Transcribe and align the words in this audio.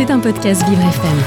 C'est 0.00 0.10
un 0.10 0.18
podcast 0.18 0.66
Vivre 0.66 0.80
FM. 0.80 1.18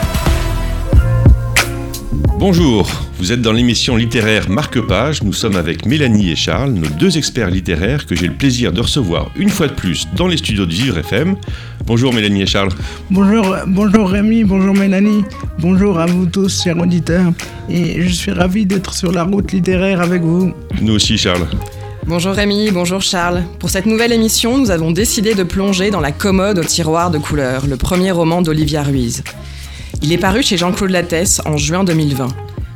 Bonjour, 2.40 2.90
vous 3.20 3.32
êtes 3.32 3.44
dans 3.44 3.52
l'émission 3.52 3.96
littéraire 3.96 4.50
Marque-Page. 4.50 5.22
Nous 5.22 5.32
sommes 5.32 5.58
avec 5.58 5.86
Mélanie 5.86 6.32
et 6.32 6.36
Charles, 6.36 6.72
nos 6.72 6.88
deux 6.88 7.20
experts 7.20 7.52
littéraires 7.52 8.08
que 8.08 8.16
j'ai 8.16 8.26
le 8.26 8.34
plaisir 8.34 8.72
de 8.72 8.82
recevoir 8.82 9.30
une 9.36 9.50
fois 9.50 9.68
de 9.68 9.74
plus 9.74 10.08
dans 10.16 10.26
les 10.26 10.38
studios 10.38 10.66
de 10.66 10.74
Vivre 10.74 10.98
FM. 10.98 11.36
Bonjour 11.86 12.12
Mélanie 12.16 12.42
et 12.42 12.48
Charles. 12.48 12.72
Bonjour, 13.12 13.56
bonjour 13.68 14.10
Rémi, 14.10 14.44
bonjour 14.44 14.74
Mélanie, 14.74 15.24
bonjour 15.60 16.00
à 16.00 16.08
vous 16.08 16.26
tous, 16.26 16.64
chers 16.64 16.80
auditeurs. 16.80 17.32
Et 17.70 18.02
je 18.02 18.10
suis 18.12 18.32
ravi 18.32 18.66
d'être 18.66 18.96
sur 18.96 19.12
la 19.12 19.22
route 19.22 19.52
littéraire 19.52 20.02
avec 20.02 20.24
vous. 20.24 20.52
Nous 20.82 20.94
aussi 20.96 21.20
Charles. 21.20 21.46
Bonjour 22.06 22.34
Rémi, 22.34 22.70
bonjour 22.70 23.02
Charles. 23.02 23.44
Pour 23.60 23.70
cette 23.70 23.86
nouvelle 23.86 24.12
émission, 24.12 24.58
nous 24.58 24.72
avons 24.72 24.92
décidé 24.92 25.36
de 25.36 25.44
plonger 25.44 25.90
dans 25.90 26.02
la 26.02 26.12
commode 26.12 26.60
au 26.60 26.64
tiroir 26.64 27.10
de 27.12 27.18
couleur, 27.18 27.66
le 27.66 27.78
premier 27.78 28.12
roman 28.12 28.42
d'Olivia 28.42 28.84
Ruiz. 28.84 29.24
Il 30.02 30.12
est 30.12 30.18
paru 30.18 30.44
chez 30.44 30.58
Jean-Claude 30.58 30.90
Lattès 30.90 31.42
en 31.46 31.56
juin 31.56 31.86
2020. 31.86 32.28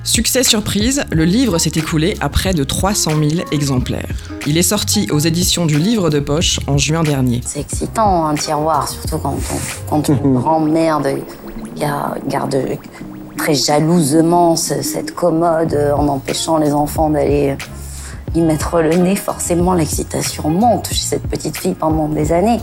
Succès 0.06 0.44
surprise, 0.44 1.04
le 1.12 1.26
livre 1.26 1.58
s'est 1.58 1.74
écoulé 1.76 2.16
à 2.22 2.30
près 2.30 2.54
de 2.54 2.64
300 2.64 3.12
000 3.20 3.46
exemplaires. 3.52 4.16
Il 4.48 4.58
est 4.58 4.64
sorti 4.64 5.10
aux 5.12 5.20
éditions 5.20 5.66
du 5.66 5.78
Livre 5.78 6.10
de 6.10 6.22
Poche 6.22 6.62
en 6.68 6.78
juin 6.78 7.04
dernier. 7.04 7.42
C'est 7.46 7.60
excitant 7.60 8.28
un 8.28 8.36
tiroir, 8.36 8.88
surtout 8.88 9.18
quand, 9.18 9.36
on, 9.36 9.90
quand 9.90 10.08
une 10.08 10.36
grand-mère 10.36 11.02
garde 11.76 12.58
très 13.38 13.56
jalousement 13.56 14.56
cette 14.56 15.14
commode 15.14 15.78
en 15.98 16.08
empêchant 16.08 16.58
les 16.58 16.72
enfants 16.72 17.10
d'aller 17.10 17.58
y 18.36 18.42
mettre 18.42 18.82
le 18.82 18.96
nez. 18.96 19.16
Forcément, 19.16 19.74
l'excitation 19.74 20.50
monte 20.50 20.90
chez 20.90 21.04
cette 21.04 21.28
petite 21.28 21.58
fille 21.58 21.76
pendant 21.76 22.08
des 22.08 22.32
années. 22.32 22.60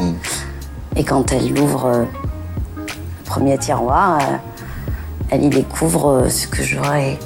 Et 0.97 1.05
quand 1.05 1.33
elle 1.33 1.59
ouvre 1.59 1.87
euh, 1.87 2.05
le 2.79 3.25
premier 3.25 3.59
tiroir, 3.59 4.19
euh, 4.21 4.37
elle 5.31 5.45
y 5.45 5.49
découvre 5.49 6.09
euh, 6.09 6.29
ce 6.29 6.47
que 6.47 6.63
j'aurais 6.63 7.19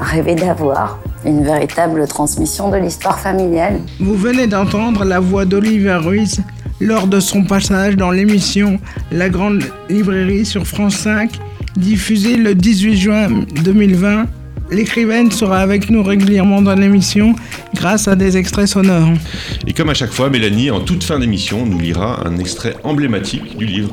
rêvé 0.00 0.34
d'avoir, 0.34 0.98
une 1.24 1.42
véritable 1.42 2.06
transmission 2.06 2.70
de 2.70 2.76
l'histoire 2.76 3.18
familiale. 3.18 3.80
Vous 3.98 4.14
venez 4.14 4.46
d'entendre 4.46 5.04
la 5.04 5.20
voix 5.20 5.46
d'Olivia 5.46 5.98
Ruiz 5.98 6.42
lors 6.80 7.06
de 7.06 7.20
son 7.20 7.44
passage 7.44 7.96
dans 7.96 8.10
l'émission 8.10 8.78
La 9.10 9.30
Grande 9.30 9.62
Librairie 9.88 10.44
sur 10.44 10.66
France 10.66 10.96
5, 10.96 11.30
diffusée 11.76 12.36
le 12.36 12.54
18 12.54 12.96
juin 12.96 13.28
2020 13.64 14.26
L'écrivaine 14.70 15.30
sera 15.30 15.58
avec 15.60 15.90
nous 15.90 16.02
régulièrement 16.02 16.60
dans 16.60 16.74
l'émission 16.74 17.34
grâce 17.74 18.08
à 18.08 18.16
des 18.16 18.36
extraits 18.36 18.66
sonores. 18.66 19.12
Et 19.66 19.72
comme 19.72 19.90
à 19.90 19.94
chaque 19.94 20.12
fois, 20.12 20.28
Mélanie, 20.28 20.70
en 20.70 20.80
toute 20.80 21.04
fin 21.04 21.18
d'émission, 21.18 21.64
nous 21.64 21.78
lira 21.78 22.26
un 22.26 22.38
extrait 22.38 22.74
emblématique 22.82 23.56
du 23.56 23.64
livre. 23.64 23.92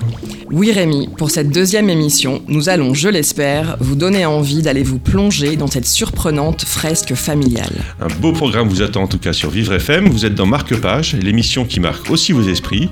Oui 0.52 0.72
Rémi, 0.72 1.10
pour 1.18 1.32
cette 1.32 1.50
deuxième 1.50 1.90
émission, 1.90 2.42
nous 2.48 2.70
allons, 2.70 2.94
je 2.94 3.10
l'espère, 3.10 3.78
vous 3.80 3.96
donner 3.96 4.26
envie 4.26 4.62
d'aller 4.62 4.84
vous 4.84 5.00
plonger 5.00 5.56
dans 5.56 5.68
cette 5.68 5.88
surprenante 5.88 6.64
fresque 6.64 7.14
familiale. 7.16 7.74
Un 8.00 8.08
beau 8.20 8.34
programme 8.34 8.68
vous 8.68 8.82
attend 8.82 9.04
en 9.04 9.08
tout 9.08 9.20
cas 9.20 9.34
sur 9.34 9.50
Vivre 9.50 9.74
FM. 9.74 10.10
Vous 10.10 10.26
êtes 10.26 10.36
dans 10.36 10.46
Marque-Page, 10.46 11.16
l'émission 11.16 11.66
qui 11.66 11.80
marque 11.80 12.10
aussi 12.10 12.32
vos 12.34 12.44
esprits. 12.44 12.90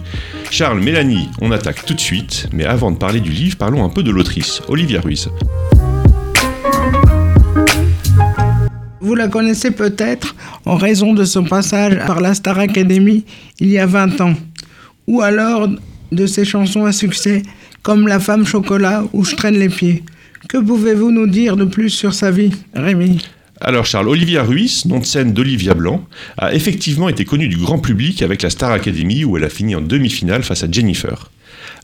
Charles, 0.50 0.80
Mélanie, 0.80 1.30
on 1.42 1.52
attaque 1.52 1.86
tout 1.86 1.94
de 1.94 2.00
suite. 2.00 2.48
Mais 2.52 2.66
avant 2.66 2.92
de 2.92 2.98
parler 2.98 3.20
du 3.20 3.32
livre, 3.32 3.58
parlons 3.58 3.84
un 3.84 3.90
peu 3.90 4.04
de 4.04 4.12
l'autrice, 4.12 4.62
Olivia 4.68 5.02
Ruiz. 5.02 5.30
Vous 9.12 9.16
la 9.16 9.28
connaissez 9.28 9.72
peut-être 9.72 10.38
en 10.64 10.78
raison 10.78 11.14
de 11.14 11.26
son 11.26 11.44
passage 11.44 11.98
par 12.08 12.22
la 12.22 12.34
Star 12.34 12.58
Academy 12.58 13.26
il 13.60 13.68
y 13.68 13.78
a 13.78 13.86
20 13.86 14.22
ans, 14.22 14.36
ou 15.06 15.22
alors 15.22 15.68
de 16.14 16.26
ses 16.26 16.46
chansons 16.46 16.86
à 16.86 16.94
succès 16.94 17.44
comme 17.82 18.08
La 18.08 18.22
femme 18.22 18.48
chocolat 18.48 19.04
ou 19.12 19.26
Je 19.26 19.36
traîne 19.36 19.60
les 19.60 19.68
pieds. 19.68 20.04
Que 20.48 20.60
pouvez-vous 20.60 21.12
nous 21.12 21.28
dire 21.28 21.58
de 21.58 21.66
plus 21.66 21.90
sur 21.90 22.14
sa 22.14 22.32
vie, 22.32 22.54
Rémi? 22.74 23.22
Alors 23.60 23.86
Charles, 23.86 24.08
Olivia 24.08 24.44
Ruiz, 24.44 24.86
nom 24.86 25.00
de 25.00 25.06
scène 25.06 25.34
d'Olivia 25.34 25.74
Blanc, 25.74 26.08
a 26.38 26.54
effectivement 26.54 27.10
été 27.10 27.26
connue 27.26 27.50
du 27.50 27.58
grand 27.58 27.80
public 27.80 28.22
avec 28.22 28.42
la 28.44 28.50
Star 28.50 28.72
Academy 28.72 29.26
où 29.26 29.36
elle 29.36 29.44
a 29.44 29.50
fini 29.50 29.76
en 29.76 29.82
demi-finale 29.82 30.44
face 30.44 30.64
à 30.64 30.72
Jennifer. 30.72 31.30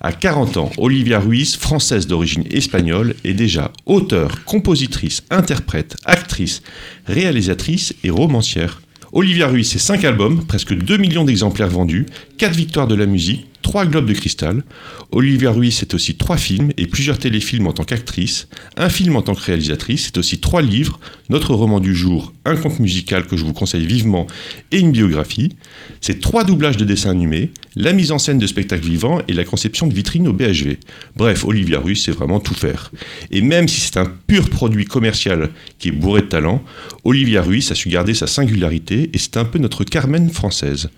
À 0.07 0.13
40 0.13 0.56
ans, 0.56 0.72
Olivia 0.78 1.19
Ruiz, 1.19 1.57
française 1.57 2.07
d'origine 2.07 2.45
espagnole, 2.50 3.13
est 3.25 3.34
déjà 3.34 3.73
auteure, 3.85 4.45
compositrice, 4.45 5.22
interprète, 5.29 5.97
actrice, 6.06 6.62
réalisatrice 7.07 7.94
et 8.06 8.09
romancière. 8.09 8.81
Olivia 9.12 9.50
Ruiz, 9.50 9.69
c'est 9.69 9.79
5 9.79 10.06
albums, 10.06 10.46
presque 10.46 10.73
2 10.73 10.96
millions 10.96 11.25
d'exemplaires 11.25 11.67
vendus, 11.67 12.06
4 12.38 12.56
victoires 12.56 12.88
de 12.88 12.96
la 12.96 13.06
musique, 13.06 13.47
3 13.63 13.85
globes 13.85 14.06
de 14.06 14.13
cristal. 14.13 14.63
Olivia 15.12 15.51
Ruiz, 15.51 15.75
c'est 15.75 15.94
aussi 15.94 16.16
3 16.16 16.38
films 16.38 16.72
et 16.78 16.88
plusieurs 16.88 17.17
téléfilms 17.17 17.67
en 17.67 17.73
tant 17.73 17.84
qu'actrice, 17.84 18.47
un 18.78 18.88
film 18.88 19.17
en 19.17 19.22
tant 19.22 19.35
que 19.35 19.44
réalisatrice, 19.44 20.06
c'est 20.06 20.17
aussi 20.17 20.40
3 20.40 20.62
livres, 20.62 21.01
notre 21.28 21.53
roman 21.53 21.81
du 21.81 21.94
jour, 21.94 22.31
un 22.47 22.56
conte 22.56 22.80
musical 22.80 23.28
que 23.28 23.38
je 23.38 23.46
vous 23.46 23.53
conseille 23.53 23.85
vivement 23.85 24.28
et 24.72 24.80
une 24.80 24.91
biographie. 24.91 25.56
C'est 26.02 26.19
3 26.19 26.44
doublages 26.44 26.78
de 26.78 26.85
dessins 26.85 27.12
animés, 27.12 27.52
la 27.75 27.94
mise 27.94 28.12
en 28.12 28.19
scène 28.19 28.40
de 28.40 28.47
spectacles 28.47 28.88
vivants 28.88 29.22
et 29.28 29.34
la 29.34 29.44
conception 29.44 29.88
de 29.88 29.94
vitrines 29.94 30.28
au 30.28 30.34
BHV. 30.34 30.78
Bref, 31.16 31.46
Olivia 31.46 31.80
Ruiz, 31.80 32.03
c'est 32.03 32.12
vraiment 32.12 32.40
tout 32.40 32.53
faire. 32.53 32.91
Et 33.31 33.41
même 33.41 33.68
si 33.68 33.81
c'est 33.81 33.97
un 33.97 34.12
pur 34.28 34.50
produit 34.50 34.85
commercial 34.85 35.50
qui 35.80 35.90
est 35.90 35.91
bourré 35.91 36.22
de 36.22 36.28
talent, 36.28 36.63
Olivia 37.03 37.41
Ruiz 37.41 37.72
a 37.72 37.75
su 37.75 37.90
garder 37.90 38.13
sa 38.13 38.28
singularité 38.28 39.09
et 39.14 39.18
c'est 39.18 39.38
un 39.38 39.46
peu 39.46 39.59
notre 39.59 39.84
Carmen 39.84 40.29
française. 40.29 40.90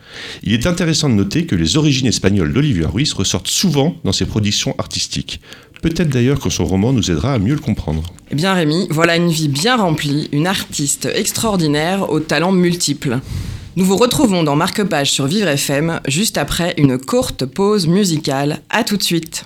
Il 0.43 0.53
est 0.53 0.67
intéressant 0.67 1.09
de 1.09 1.15
noter 1.15 1.45
que 1.45 1.55
les 1.55 1.77
origines 1.77 2.07
espagnoles 2.07 2.53
d'Olivia 2.53 2.87
Ruiz 2.87 3.13
ressortent 3.13 3.47
souvent 3.47 3.95
dans 4.03 4.13
ses 4.13 4.25
productions 4.25 4.75
artistiques. 4.77 5.41
Peut-être 5.81 6.09
d'ailleurs 6.09 6.41
que 6.41 6.49
son 6.49 6.65
roman 6.65 6.91
nous 6.91 7.09
aidera 7.09 7.33
à 7.33 7.39
mieux 7.39 7.53
le 7.53 7.61
comprendre. 7.61 8.03
Eh 8.31 8.35
bien 8.35 8.53
Rémi, 8.53 8.87
voilà 8.89 9.15
une 9.15 9.29
vie 9.29 9.47
bien 9.47 9.77
remplie, 9.77 10.27
une 10.33 10.45
artiste 10.45 11.05
extraordinaire 11.05 12.09
aux 12.09 12.19
talents 12.19 12.51
multiples. 12.51 13.19
Nous 13.77 13.85
vous 13.85 13.95
retrouvons 13.95 14.43
dans 14.43 14.57
Marque-Page 14.57 15.09
sur 15.09 15.27
Vivre 15.27 15.47
FM 15.47 16.01
juste 16.07 16.37
après 16.37 16.73
une 16.77 16.97
courte 16.97 17.45
pause 17.45 17.87
musicale. 17.87 18.61
A 18.69 18.83
tout 18.83 18.97
de 18.97 19.03
suite. 19.03 19.45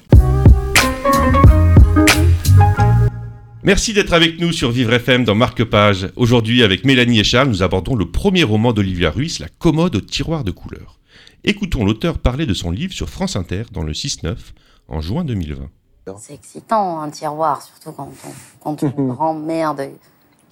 Merci 3.62 3.94
d'être 3.94 4.14
avec 4.14 4.40
nous 4.40 4.52
sur 4.52 4.72
Vivre 4.72 4.94
FM 4.94 5.26
dans 5.26 5.36
Marque-Page. 5.36 6.10
Aujourd'hui, 6.16 6.64
avec 6.64 6.84
Mélanie 6.84 7.20
et 7.20 7.24
Charles, 7.24 7.50
nous 7.50 7.62
abordons 7.62 7.96
le 7.96 8.10
premier 8.10 8.44
roman 8.44 8.74
d'Olivia 8.74 9.12
Ruiz, 9.12 9.38
La 9.40 9.50
commode 9.60 9.96
au 9.98 10.02
tiroir 10.02 10.44
de 10.44 10.52
couleurs. 10.52 11.00
Écoutons 11.44 11.86
l'auteur 11.86 12.18
parler 12.18 12.48
de 12.48 12.54
son 12.56 12.72
livre 12.72 12.94
sur 12.94 13.10
France 13.10 13.36
Inter 13.36 13.64
dans 13.72 13.84
le 13.84 13.94
6-9 13.94 14.36
en 14.88 15.00
juin 15.00 15.24
2020. 15.24 15.70
C'est 16.18 16.34
excitant 16.34 17.02
un 17.02 17.10
tiroir, 17.10 17.62
surtout 17.62 17.92
quand, 17.92 18.10
on, 18.26 18.32
quand 18.62 18.82
une 18.82 19.08
grand-mère 19.14 19.76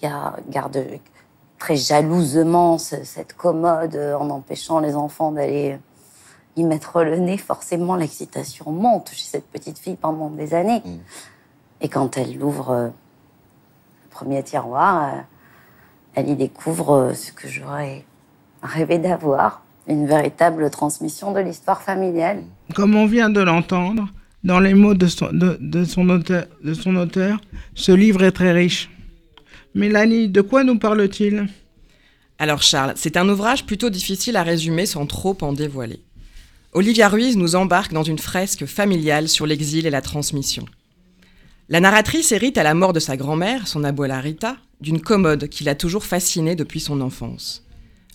garde 0.01 0.85
très 1.59 1.75
jalousement 1.75 2.77
cette 2.77 3.33
commode 3.33 3.95
en 3.95 4.29
empêchant 4.29 4.79
les 4.79 4.95
enfants 4.95 5.31
d'aller 5.31 5.77
y 6.55 6.63
mettre 6.63 7.03
le 7.03 7.17
nez. 7.17 7.37
Forcément, 7.37 7.95
l'excitation 7.95 8.71
monte 8.71 9.11
chez 9.11 9.25
cette 9.25 9.47
petite 9.47 9.77
fille 9.77 9.95
pendant 9.95 10.29
des 10.29 10.53
années. 10.53 10.81
Et 11.81 11.89
quand 11.89 12.17
elle 12.17 12.41
ouvre 12.43 12.91
le 14.03 14.09
premier 14.09 14.43
tiroir, 14.43 15.03
euh, 15.03 15.17
elle 16.15 16.29
y 16.29 16.35
découvre 16.35 17.13
ce 17.13 17.31
que 17.31 17.47
j'aurais 17.47 18.05
rêvé 18.61 18.99
d'avoir 18.99 19.63
une 19.87 20.05
véritable 20.05 20.69
transmission 20.69 21.31
de 21.31 21.39
l'histoire 21.39 21.81
familiale. 21.81 22.43
Comme 22.75 22.95
on 22.95 23.07
vient 23.07 23.29
de 23.29 23.41
l'entendre, 23.41 24.07
dans 24.43 24.59
les 24.59 24.73
mots 24.73 24.93
de 24.93 25.07
son, 25.07 26.09
auteur, 26.95 27.41
ce 27.75 27.91
livre 27.91 28.23
est 28.23 28.31
très 28.31 28.51
riche. 28.51 28.89
Mélanie, 29.75 30.29
de 30.29 30.41
quoi 30.41 30.63
nous 30.63 30.79
parle-t-il? 30.79 31.47
Alors 32.39 32.63
Charles, 32.63 32.93
c'est 32.95 33.17
un 33.17 33.29
ouvrage 33.29 33.65
plutôt 33.65 33.89
difficile 33.89 34.35
à 34.35 34.43
résumer 34.43 34.85
sans 34.85 35.05
trop 35.05 35.37
en 35.41 35.53
dévoiler. 35.53 36.01
Olivia 36.73 37.07
Ruiz 37.07 37.37
nous 37.37 37.55
embarque 37.55 37.93
dans 37.93 38.03
une 38.03 38.17
fresque 38.17 38.65
familiale 38.65 39.29
sur 39.29 39.45
l'exil 39.45 39.85
et 39.85 39.91
la 39.91 40.01
transmission. 40.01 40.65
La 41.69 41.79
narratrice 41.79 42.31
hérite 42.31 42.57
à 42.57 42.63
la 42.63 42.73
mort 42.73 42.93
de 42.93 42.99
sa 42.99 43.15
grand-mère, 43.15 43.67
son 43.67 43.83
abuela 43.83 44.19
Rita, 44.19 44.57
d'une 44.81 45.01
commode 45.01 45.47
qui 45.47 45.63
l'a 45.63 45.75
toujours 45.75 46.03
fascinée 46.03 46.55
depuis 46.55 46.79
son 46.79 46.99
enfance. 46.99 47.63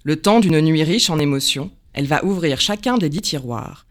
Le 0.03 0.17
temps 0.17 0.41
d'une 0.41 0.61
nuit 0.61 0.83
riche 0.83 1.09
en 1.09 1.19
émotions, 1.19 1.71
elle 1.93 2.07
va 2.07 2.25
ouvrir 2.25 2.61
chacun 2.61 2.99
des 2.99 3.09
dix 3.09 3.23
tiroirs, 3.23 3.86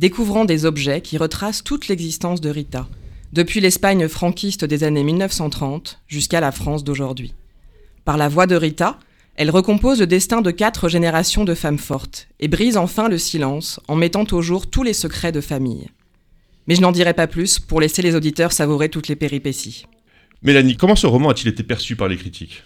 découvrant 0.00 0.46
des 0.46 0.64
objets 0.64 1.02
qui 1.02 1.18
retracent 1.18 1.62
toute 1.62 1.88
l'existence 1.88 2.40
de 2.40 2.48
Rita, 2.48 2.88
depuis 3.34 3.60
l'Espagne 3.60 4.08
franquiste 4.08 4.64
des 4.64 4.82
années 4.82 5.04
1930 5.04 6.00
jusqu'à 6.08 6.40
la 6.40 6.52
France 6.52 6.84
d'aujourd'hui. 6.84 7.34
Par 8.06 8.16
la 8.16 8.30
voix 8.30 8.46
de 8.46 8.56
Rita, 8.56 8.98
elle 9.36 9.50
recompose 9.50 10.00
le 10.00 10.06
destin 10.06 10.40
de 10.40 10.50
quatre 10.50 10.88
générations 10.88 11.44
de 11.44 11.54
femmes 11.54 11.78
fortes 11.78 12.28
et 12.40 12.48
brise 12.48 12.78
enfin 12.78 13.08
le 13.08 13.18
silence 13.18 13.78
en 13.88 13.94
mettant 13.94 14.24
au 14.32 14.40
jour 14.40 14.68
tous 14.68 14.82
les 14.82 14.94
secrets 14.94 15.32
de 15.32 15.42
famille. 15.42 15.88
Mais 16.66 16.76
je 16.76 16.80
n'en 16.80 16.92
dirai 16.92 17.12
pas 17.12 17.26
plus 17.26 17.58
pour 17.58 17.80
laisser 17.80 18.00
les 18.00 18.14
auditeurs 18.14 18.52
savourer 18.52 18.88
toutes 18.88 19.08
les 19.08 19.16
péripéties. 19.16 19.84
Mélanie, 20.42 20.78
comment 20.78 20.96
ce 20.96 21.06
roman 21.06 21.28
a-t-il 21.28 21.48
été 21.48 21.62
perçu 21.62 21.94
par 21.94 22.08
les 22.08 22.16
critiques? 22.16 22.62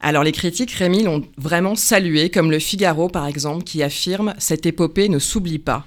Alors 0.00 0.24
les 0.24 0.32
critiques, 0.32 0.72
Rémi, 0.72 1.02
l'ont 1.02 1.22
vraiment 1.36 1.74
salué, 1.74 2.30
comme 2.30 2.50
le 2.50 2.58
Figaro 2.58 3.08
par 3.08 3.26
exemple, 3.26 3.64
qui 3.64 3.82
affirme 3.82 4.32
Cette 4.38 4.64
épopée 4.64 5.10
ne 5.10 5.18
s'oublie 5.18 5.58
pas, 5.58 5.84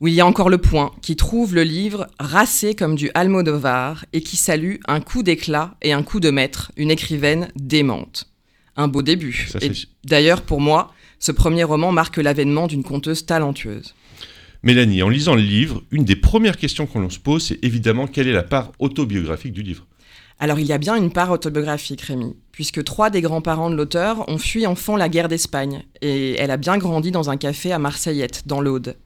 où 0.00 0.08
il 0.08 0.14
y 0.14 0.20
a 0.20 0.26
encore 0.26 0.50
le 0.50 0.58
point 0.58 0.92
qui 1.02 1.16
trouve 1.16 1.54
le 1.54 1.62
livre 1.62 2.06
racé 2.18 2.74
comme 2.74 2.96
du 2.96 3.10
Almodovar 3.14 4.04
et 4.12 4.20
qui 4.20 4.36
salue 4.36 4.76
un 4.88 5.00
coup 5.00 5.22
d'éclat 5.22 5.74
et 5.82 5.92
un 5.92 6.02
coup 6.02 6.20
de 6.20 6.30
maître, 6.30 6.70
une 6.76 6.90
écrivaine 6.90 7.48
démente. 7.56 8.28
Un 8.76 8.88
beau 8.88 9.02
début. 9.02 9.46
Ça, 9.50 9.58
Et 9.62 9.72
c'est- 9.72 9.86
D'ailleurs, 10.04 10.42
pour 10.42 10.60
moi, 10.60 10.92
ce 11.18 11.32
premier 11.32 11.64
roman 11.64 11.92
marque 11.92 12.18
l'avènement 12.18 12.66
d'une 12.66 12.84
conteuse 12.84 13.24
talentueuse. 13.24 13.94
Mélanie, 14.62 15.02
en 15.02 15.08
lisant 15.08 15.34
le 15.34 15.42
livre, 15.42 15.82
une 15.90 16.04
des 16.04 16.16
premières 16.16 16.56
questions 16.56 16.86
qu'on 16.86 17.08
se 17.08 17.18
pose, 17.18 17.44
c'est 17.44 17.64
évidemment 17.64 18.06
quelle 18.06 18.28
est 18.28 18.32
la 18.32 18.42
part 18.42 18.72
autobiographique 18.78 19.52
du 19.52 19.62
livre? 19.62 19.86
Alors 20.38 20.58
il 20.58 20.66
y 20.66 20.72
a 20.72 20.78
bien 20.78 20.96
une 20.96 21.10
part 21.12 21.30
autobiographique, 21.30 22.02
Rémi, 22.02 22.36
puisque 22.52 22.84
trois 22.84 23.08
des 23.08 23.22
grands-parents 23.22 23.70
de 23.70 23.74
l'auteur 23.76 24.28
ont 24.28 24.36
fui 24.36 24.66
enfant 24.66 24.96
la 24.96 25.08
guerre 25.08 25.28
d'Espagne, 25.28 25.84
et 26.02 26.34
elle 26.34 26.50
a 26.50 26.58
bien 26.58 26.76
grandi 26.76 27.10
dans 27.10 27.30
un 27.30 27.38
café 27.38 27.72
à 27.72 27.78
Marseillette, 27.78 28.42
dans 28.46 28.60
l'Aude. 28.60 28.96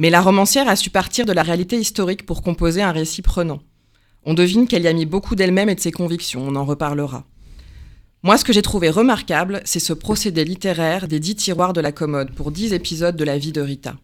Mais 0.00 0.08
la 0.08 0.22
romancière 0.22 0.66
a 0.66 0.76
su 0.76 0.88
partir 0.88 1.26
de 1.26 1.32
la 1.32 1.42
réalité 1.42 1.78
historique 1.78 2.24
pour 2.24 2.40
composer 2.40 2.80
un 2.80 2.90
récit 2.90 3.20
prenant. 3.20 3.60
On 4.24 4.32
devine 4.32 4.66
qu'elle 4.66 4.84
y 4.84 4.88
a 4.88 4.94
mis 4.94 5.04
beaucoup 5.04 5.34
d'elle-même 5.34 5.68
et 5.68 5.74
de 5.74 5.80
ses 5.80 5.92
convictions, 5.92 6.42
on 6.42 6.56
en 6.56 6.64
reparlera. 6.64 7.26
Moi, 8.22 8.38
ce 8.38 8.44
que 8.44 8.54
j'ai 8.54 8.62
trouvé 8.62 8.88
remarquable, 8.88 9.60
c'est 9.66 9.78
ce 9.78 9.92
procédé 9.92 10.42
littéraire 10.42 11.06
des 11.06 11.20
dix 11.20 11.36
tiroirs 11.36 11.74
de 11.74 11.82
la 11.82 11.92
commode 11.92 12.34
pour 12.34 12.50
dix 12.50 12.72
épisodes 12.72 13.14
de 13.14 13.24
la 13.24 13.36
vie 13.36 13.52
de 13.52 13.60
Rita. 13.60 13.96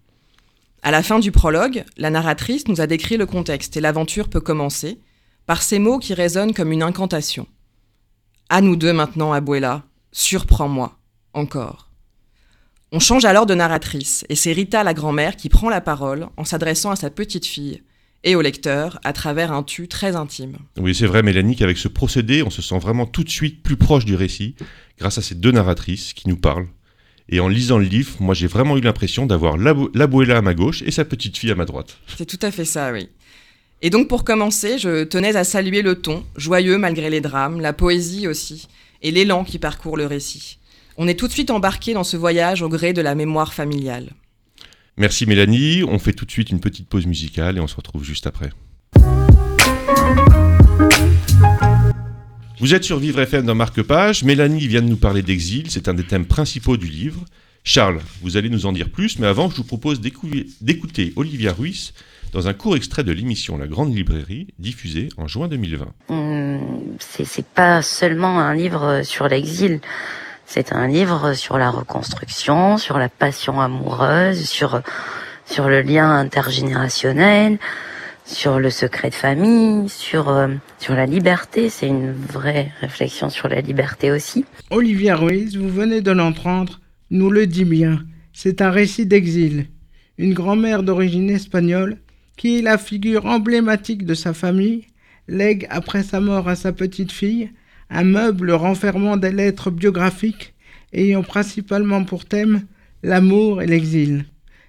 À 0.82 0.90
la 0.90 1.02
fin 1.02 1.18
du 1.18 1.32
prologue, 1.32 1.82
la 1.96 2.10
narratrice 2.10 2.68
nous 2.68 2.82
a 2.82 2.86
décrit 2.86 3.16
le 3.16 3.24
contexte 3.24 3.78
et 3.78 3.80
l'aventure 3.80 4.28
peut 4.28 4.40
commencer, 4.42 5.00
par 5.46 5.62
ces 5.62 5.78
mots 5.78 5.98
qui 5.98 6.12
résonnent 6.12 6.52
comme 6.52 6.72
une 6.72 6.82
incantation. 6.82 7.46
À 8.50 8.60
nous 8.60 8.76
deux 8.76 8.92
maintenant, 8.92 9.32
Abuela, 9.32 9.84
surprends-moi, 10.12 10.98
encore. 11.32 11.85
On 12.92 13.00
change 13.00 13.24
alors 13.24 13.46
de 13.46 13.54
narratrice, 13.54 14.24
et 14.28 14.36
c'est 14.36 14.52
Rita 14.52 14.84
la 14.84 14.94
grand-mère 14.94 15.34
qui 15.34 15.48
prend 15.48 15.68
la 15.68 15.80
parole 15.80 16.28
en 16.36 16.44
s'adressant 16.44 16.92
à 16.92 16.96
sa 16.96 17.10
petite 17.10 17.44
fille 17.44 17.82
et 18.22 18.36
au 18.36 18.42
lecteur 18.42 19.00
à 19.02 19.12
travers 19.12 19.52
un 19.52 19.64
tu 19.64 19.88
très 19.88 20.14
intime. 20.14 20.56
Oui, 20.78 20.94
c'est 20.94 21.06
vrai, 21.06 21.24
Mélanie, 21.24 21.56
qu'avec 21.56 21.78
ce 21.78 21.88
procédé, 21.88 22.44
on 22.44 22.50
se 22.50 22.62
sent 22.62 22.78
vraiment 22.78 23.04
tout 23.04 23.24
de 23.24 23.28
suite 23.28 23.62
plus 23.62 23.76
proche 23.76 24.04
du 24.04 24.14
récit, 24.14 24.54
grâce 24.98 25.18
à 25.18 25.22
ces 25.22 25.34
deux 25.34 25.50
narratrices 25.50 26.12
qui 26.12 26.28
nous 26.28 26.36
parlent. 26.36 26.68
Et 27.28 27.40
en 27.40 27.48
lisant 27.48 27.78
le 27.78 27.84
livre, 27.84 28.12
moi 28.20 28.34
j'ai 28.34 28.46
vraiment 28.46 28.76
eu 28.76 28.80
l'impression 28.80 29.26
d'avoir 29.26 29.56
l'abuela 29.56 30.38
à 30.38 30.42
ma 30.42 30.54
gauche 30.54 30.82
et 30.82 30.92
sa 30.92 31.04
petite 31.04 31.36
fille 31.36 31.50
à 31.50 31.56
ma 31.56 31.64
droite. 31.64 31.98
C'est 32.16 32.26
tout 32.26 32.38
à 32.40 32.52
fait 32.52 32.64
ça, 32.64 32.92
oui. 32.92 33.08
Et 33.82 33.90
donc 33.90 34.06
pour 34.06 34.22
commencer, 34.22 34.78
je 34.78 35.02
tenais 35.02 35.34
à 35.34 35.42
saluer 35.42 35.82
le 35.82 35.96
ton, 35.96 36.24
joyeux 36.36 36.78
malgré 36.78 37.10
les 37.10 37.20
drames, 37.20 37.60
la 37.60 37.72
poésie 37.72 38.28
aussi, 38.28 38.68
et 39.02 39.10
l'élan 39.10 39.42
qui 39.42 39.58
parcourt 39.58 39.96
le 39.96 40.06
récit. 40.06 40.58
On 40.98 41.08
est 41.08 41.18
tout 41.18 41.28
de 41.28 41.32
suite 41.32 41.50
embarqué 41.50 41.94
dans 41.94 42.04
ce 42.04 42.16
voyage 42.16 42.62
au 42.62 42.68
gré 42.68 42.92
de 42.92 43.02
la 43.02 43.14
mémoire 43.14 43.52
familiale. 43.52 44.10
Merci 44.96 45.26
Mélanie, 45.26 45.82
on 45.86 45.98
fait 45.98 46.12
tout 46.14 46.24
de 46.24 46.30
suite 46.30 46.50
une 46.50 46.60
petite 46.60 46.88
pause 46.88 47.06
musicale 47.06 47.58
et 47.58 47.60
on 47.60 47.66
se 47.66 47.76
retrouve 47.76 48.02
juste 48.02 48.26
après. 48.26 48.50
Vous 52.58 52.74
êtes 52.74 52.84
sur 52.84 52.98
Vivre 52.98 53.20
FM 53.20 53.44
dans 53.44 53.54
Marque 53.54 53.82
Page, 53.82 54.24
Mélanie 54.24 54.66
vient 54.66 54.80
de 54.80 54.88
nous 54.88 54.96
parler 54.96 55.20
d'exil, 55.22 55.70
c'est 55.70 55.88
un 55.88 55.94
des 55.94 56.04
thèmes 56.04 56.24
principaux 56.24 56.78
du 56.78 56.86
livre. 56.86 57.22
Charles, 57.62 58.00
vous 58.22 58.38
allez 58.38 58.48
nous 58.48 58.64
en 58.64 58.72
dire 58.72 58.88
plus, 58.88 59.18
mais 59.18 59.26
avant 59.26 59.50
je 59.50 59.56
vous 59.56 59.64
propose 59.64 60.00
d'écou- 60.00 60.30
d'écouter 60.62 61.12
Olivia 61.16 61.52
Ruiz 61.52 61.92
dans 62.32 62.48
un 62.48 62.54
court 62.54 62.76
extrait 62.76 63.04
de 63.04 63.12
l'émission 63.12 63.58
La 63.58 63.66
Grande 63.66 63.94
Librairie, 63.94 64.46
diffusée 64.58 65.10
en 65.18 65.26
juin 65.28 65.48
2020. 65.48 65.86
Hum, 66.08 66.60
c'est 66.98 67.24
c'est 67.26 67.44
pas 67.46 67.82
seulement 67.82 68.38
un 68.40 68.54
livre 68.54 69.02
sur 69.04 69.28
l'exil. 69.28 69.80
C'est 70.48 70.72
un 70.72 70.86
livre 70.86 71.34
sur 71.34 71.58
la 71.58 71.70
reconstruction, 71.70 72.78
sur 72.78 72.98
la 72.98 73.08
passion 73.08 73.60
amoureuse, 73.60 74.44
sur 74.44 74.80
sur 75.44 75.68
le 75.68 75.82
lien 75.82 76.10
intergénérationnel, 76.10 77.58
sur 78.24 78.60
le 78.60 78.70
secret 78.70 79.10
de 79.10 79.14
famille, 79.14 79.88
sur 79.88 80.28
euh, 80.28 80.48
sur 80.78 80.94
la 80.94 81.04
liberté. 81.04 81.68
C'est 81.68 81.88
une 81.88 82.12
vraie 82.12 82.72
réflexion 82.80 83.28
sur 83.28 83.48
la 83.48 83.60
liberté 83.60 84.12
aussi. 84.12 84.44
Olivia 84.70 85.16
Ruiz, 85.16 85.56
vous 85.56 85.68
venez 85.68 86.00
de 86.00 86.12
l'entendre, 86.12 86.80
nous 87.10 87.30
le 87.30 87.48
dit 87.48 87.64
bien. 87.64 88.04
C'est 88.32 88.62
un 88.62 88.70
récit 88.70 89.04
d'exil. 89.04 89.66
Une 90.16 90.32
grand-mère 90.32 90.84
d'origine 90.84 91.28
espagnole, 91.28 91.98
qui 92.36 92.58
est 92.58 92.62
la 92.62 92.78
figure 92.78 93.26
emblématique 93.26 94.06
de 94.06 94.14
sa 94.14 94.32
famille, 94.32 94.86
lègue 95.26 95.66
après 95.70 96.04
sa 96.04 96.20
mort 96.20 96.48
à 96.48 96.54
sa 96.54 96.72
petite 96.72 97.10
fille 97.10 97.50
un 97.90 98.04
meuble 98.04 98.52
renfermant 98.52 99.16
des 99.16 99.32
lettres 99.32 99.70
biographiques 99.70 100.54
ayant 100.92 101.22
principalement 101.22 102.04
pour 102.04 102.24
thème 102.24 102.62
l'amour 103.02 103.62
et 103.62 103.66
l'exil. 103.66 104.24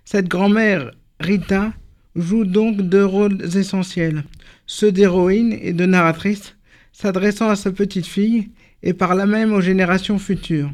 Cette 0.05 0.27
grand-mère, 0.27 0.91
Rita, 1.19 1.73
joue 2.15 2.45
donc 2.45 2.81
deux 2.81 3.05
rôles 3.05 3.37
essentiels, 3.55 4.23
ceux 4.65 4.91
d'héroïne 4.91 5.57
et 5.61 5.73
de 5.73 5.85
narratrice, 5.85 6.55
s'adressant 6.91 7.49
à 7.49 7.55
sa 7.55 7.71
petite 7.71 8.07
fille 8.07 8.49
et 8.83 8.93
par 8.93 9.15
là 9.15 9.25
même 9.25 9.53
aux 9.53 9.61
générations 9.61 10.19
futures. 10.19 10.71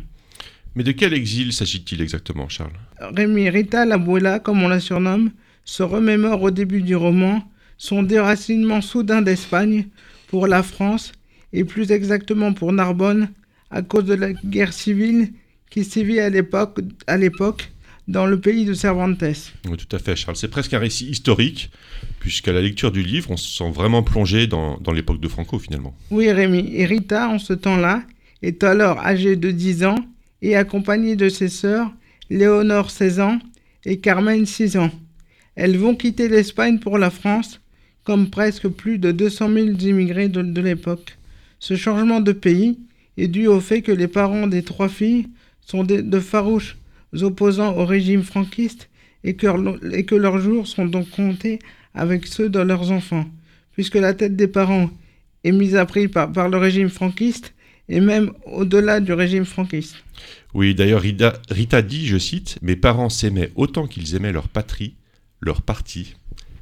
Mais 0.76 0.84
de 0.84 0.92
quel 0.92 1.14
exil 1.14 1.54
s'agit-il 1.54 2.02
exactement, 2.02 2.50
Charles? 2.50 2.72
Rémi 3.00 3.50
Rita 3.50 3.86
l'Abuela, 3.86 4.40
comme 4.40 4.64
on 4.64 4.68
la 4.68 4.80
surnomme, 4.80 5.32
se 5.66 5.84
remémore 5.84 6.42
au 6.42 6.52
début 6.52 6.82
du 6.82 6.96
roman 6.96 7.44
son 7.78 8.04
déracinement 8.04 8.82
soudain 8.82 9.22
d'Espagne 9.22 9.88
pour 10.28 10.48
la 10.48 10.64
France 10.64 11.12
et 11.54 11.64
plus 11.64 11.92
exactement 11.92 12.54
pour 12.54 12.74
Narbonne 12.74 13.30
à 13.72 13.82
cause 13.82 14.06
de 14.06 14.16
la 14.16 14.34
guerre 14.34 14.74
civile 14.74 15.32
qui 15.70 15.84
sévit 15.84 16.20
à 16.20 16.30
l'époque, 16.30 16.80
à 17.08 17.18
l'époque 17.18 17.72
dans 18.08 18.26
le 18.26 18.40
pays 18.40 18.66
de 18.66 18.74
Cervantes. 18.74 19.24
Oui, 19.66 19.78
tout 19.78 19.96
à 19.96 20.00
fait, 20.00 20.16
Charles. 20.16 20.36
C'est 20.36 20.50
presque 20.50 20.74
un 20.74 20.80
récit 20.80 21.06
historique, 21.08 21.72
puisqu'à 22.20 22.52
la 22.52 22.62
lecture 22.62 22.92
du 22.92 23.02
livre, 23.02 23.32
on 23.32 23.38
se 23.38 23.48
sent 23.50 23.72
vraiment 23.72 24.04
plongé 24.04 24.46
dans, 24.46 24.78
dans 24.78 24.92
l'époque 24.92 25.22
de 25.22 25.28
Franco, 25.28 25.58
finalement. 25.58 25.96
Oui, 26.12 26.30
Rémi. 26.32 26.70
Et 26.74 26.86
Rita, 26.86 27.30
en 27.30 27.40
ce 27.40 27.54
temps-là, 27.54 28.04
est 28.42 28.64
alors 28.64 29.00
âgée 29.00 29.36
de 29.36 29.52
10 29.52 29.86
ans 29.86 30.00
et 30.42 30.56
accompagnée 30.56 31.16
de 31.16 31.30
ses 31.30 31.48
sœurs, 31.48 31.92
Léonore 32.30 32.92
16 32.92 33.20
ans 33.22 33.40
et 33.86 34.00
Carmen 34.00 34.46
6 34.46 34.78
ans. 34.78 34.92
Elles 35.56 35.78
vont 35.78 35.96
quitter 35.96 36.28
l'Espagne 36.28 36.80
pour 36.80 36.98
la 36.98 37.10
France, 37.10 37.62
comme 38.04 38.30
presque 38.30 38.68
plus 38.68 38.98
de 38.98 39.12
200 39.12 39.54
000 39.54 39.68
immigrés 39.80 40.28
de, 40.28 40.42
de 40.42 40.62
l'époque. 40.62 41.18
Ce 41.64 41.78
changement 41.78 42.20
de 42.20 42.34
pays 42.34 42.78
est 43.16 43.30
dû 43.30 43.48
au 43.48 43.62
fait 43.62 43.82
que 43.82 43.94
les 43.94 44.10
parents 44.10 44.48
des 44.48 44.64
trois 44.64 44.90
filles 44.90 45.30
sont 45.62 45.86
de, 45.86 46.20
farouches 46.20 46.76
opposants 47.22 47.78
au 47.78 47.86
régime 47.86 48.22
franquiste 48.22 48.90
et 49.24 49.38
que, 49.38 50.16
leurs 50.16 50.40
jours 50.40 50.68
sont 50.68 50.86
donc 50.86 51.10
comptés 51.12 51.60
avec 51.94 52.28
ceux 52.28 52.50
de 52.50 52.60
leurs 52.60 52.92
enfants, 52.92 53.26
puisque 53.72 53.96
la 53.96 54.14
tête 54.14 54.36
des 54.36 54.50
parents 54.50 54.90
est 55.46 55.54
mise 55.54 55.78
à 55.78 55.86
prix 55.86 56.10
par, 56.10 56.50
le 56.50 56.58
régime 56.58 56.90
franquiste 56.90 57.54
et 57.88 58.02
même 58.02 58.34
au-delà 58.46 59.00
du 59.00 59.14
régime 59.14 59.46
franquiste. 59.46 59.96
Oui, 60.54 60.76
d'ailleurs, 60.76 61.00
Rita 61.00 61.82
dit, 61.82 62.08
je 62.08 62.18
cite, 62.18 62.58
Mes 62.62 62.76
parents 62.76 63.08
s'aimaient 63.08 63.54
autant 63.56 63.88
qu'ils 63.88 64.16
aimaient 64.16 64.34
leur 64.34 64.50
patrie, 64.50 64.96
leur 65.40 65.62
parti. 65.62 66.16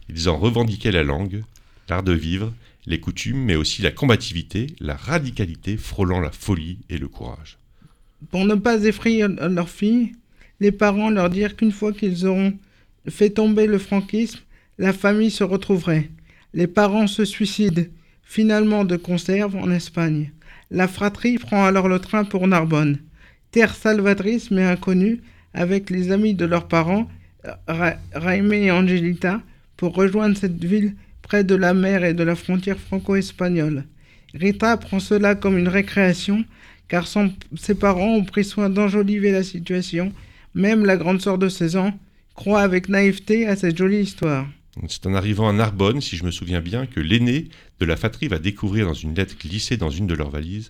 Ils 0.09 0.29
en 0.29 0.37
revendiquaient 0.37 0.91
la 0.91 1.01
langue, 1.01 1.41
l'art 1.89 2.03
de 2.03 2.13
vivre, 2.13 2.53
les 2.85 2.99
coutumes, 2.99 3.43
mais 3.43 3.55
aussi 3.55 3.81
la 3.81 3.91
combativité, 3.91 4.67
la 4.79 4.95
radicalité 4.95 5.77
frôlant 5.77 6.19
la 6.19 6.31
folie 6.31 6.79
et 6.89 6.97
le 6.97 7.07
courage. 7.07 7.57
Pour 8.29 8.45
ne 8.45 8.55
pas 8.55 8.83
effrayer 8.83 9.27
leurs 9.27 9.69
filles, 9.69 10.13
les 10.59 10.71
parents 10.71 11.09
leur 11.09 11.29
dirent 11.29 11.55
qu'une 11.55 11.71
fois 11.71 11.91
qu'ils 11.91 12.25
auront 12.25 12.53
fait 13.09 13.31
tomber 13.31 13.65
le 13.65 13.79
franquisme, 13.79 14.39
la 14.77 14.93
famille 14.93 15.31
se 15.31 15.43
retrouverait. 15.43 16.09
Les 16.53 16.67
parents 16.67 17.07
se 17.07 17.25
suicident, 17.25 17.83
finalement 18.23 18.85
de 18.85 18.95
conserve, 18.95 19.55
en 19.55 19.71
Espagne. 19.71 20.31
La 20.69 20.87
fratrie 20.87 21.37
prend 21.37 21.65
alors 21.65 21.87
le 21.87 21.99
train 21.99 22.23
pour 22.23 22.47
Narbonne, 22.47 22.99
terre 23.51 23.75
salvatrice 23.75 24.51
mais 24.51 24.63
inconnue, 24.63 25.21
avec 25.53 25.89
les 25.89 26.11
amis 26.11 26.33
de 26.33 26.45
leurs 26.45 26.67
parents, 26.67 27.09
Ra 27.67 27.95
et 28.35 28.71
Angelita, 28.71 29.41
pour 29.75 29.95
rejoindre 29.95 30.37
cette 30.37 30.63
ville 30.63 30.95
près 31.21 31.43
de 31.43 31.55
la 31.55 31.73
mer 31.73 32.03
et 32.03 32.13
de 32.13 32.23
la 32.23 32.35
frontière 32.35 32.77
franco-espagnole. 32.77 33.85
Rita 34.33 34.77
prend 34.77 34.99
cela 34.99 35.35
comme 35.35 35.57
une 35.57 35.67
récréation, 35.67 36.45
car 36.87 37.07
son, 37.07 37.33
ses 37.57 37.75
parents 37.75 38.15
ont 38.15 38.23
pris 38.23 38.43
soin 38.43 38.69
d'enjoliver 38.69 39.31
la 39.31 39.43
situation. 39.43 40.11
Même 40.53 40.85
la 40.85 40.97
grande 40.97 41.21
sœur 41.21 41.37
de 41.37 41.49
16 41.49 41.75
ans 41.77 41.93
croit 42.35 42.61
avec 42.61 42.89
naïveté 42.89 43.47
à 43.47 43.55
cette 43.55 43.77
jolie 43.77 44.01
histoire. 44.01 44.47
C'est 44.87 45.05
en 45.05 45.13
arrivant 45.13 45.49
à 45.49 45.53
Narbonne, 45.53 46.01
si 46.01 46.15
je 46.15 46.23
me 46.23 46.31
souviens 46.31 46.61
bien, 46.61 46.85
que 46.85 47.01
l'aîné 47.01 47.49
de 47.79 47.85
la 47.85 47.97
fratrie 47.97 48.29
va 48.29 48.39
découvrir 48.39 48.85
dans 48.85 48.93
une 48.93 49.13
lettre 49.13 49.35
glissée 49.37 49.75
dans 49.75 49.89
une 49.89 50.07
de 50.07 50.15
leurs 50.15 50.29
valises 50.29 50.69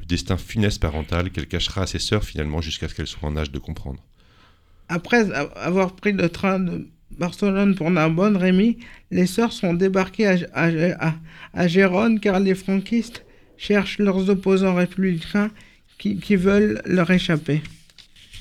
le 0.00 0.06
destin 0.06 0.36
funeste 0.36 0.80
parental 0.80 1.30
qu'elle 1.30 1.46
cachera 1.46 1.82
à 1.82 1.86
ses 1.86 1.98
sœurs 1.98 2.24
finalement 2.24 2.60
jusqu'à 2.60 2.88
ce 2.88 2.94
qu'elles 2.94 3.06
soient 3.06 3.28
en 3.28 3.36
âge 3.36 3.52
de 3.52 3.58
comprendre. 3.58 4.02
Après 4.88 5.30
avoir 5.56 5.94
pris 5.94 6.12
le 6.12 6.28
train 6.28 6.58
de 6.58 6.88
Barcelone 7.18 7.74
pour 7.74 7.90
Narbonne, 7.90 8.36
Rémi, 8.36 8.78
les 9.10 9.26
sœurs 9.26 9.52
sont 9.52 9.74
débarquées 9.74 10.26
à, 10.54 11.14
à 11.54 11.68
Gérone 11.68 12.20
car 12.20 12.40
les 12.40 12.54
franquistes 12.54 13.24
cherchent 13.56 13.98
leurs 13.98 14.30
opposants 14.30 14.74
républicains 14.74 15.50
qui, 15.98 16.16
qui 16.16 16.36
veulent 16.36 16.80
leur 16.86 17.10
échapper. 17.10 17.62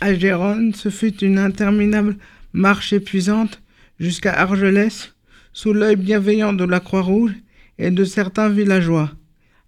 À 0.01 0.13
Gérone, 0.13 0.73
ce 0.73 0.89
fut 0.89 1.17
une 1.17 1.37
interminable 1.37 2.15
marche 2.53 2.93
épuisante 2.93 3.61
jusqu'à 3.99 4.33
Argelès, 4.33 5.13
sous 5.51 5.73
l'œil 5.73 5.97
bienveillant 5.97 6.53
de 6.53 6.63
la 6.63 6.79
Croix-Rouge 6.79 7.33
et 7.77 7.91
de 7.91 8.05
certains 8.05 8.49
villageois. 8.49 9.11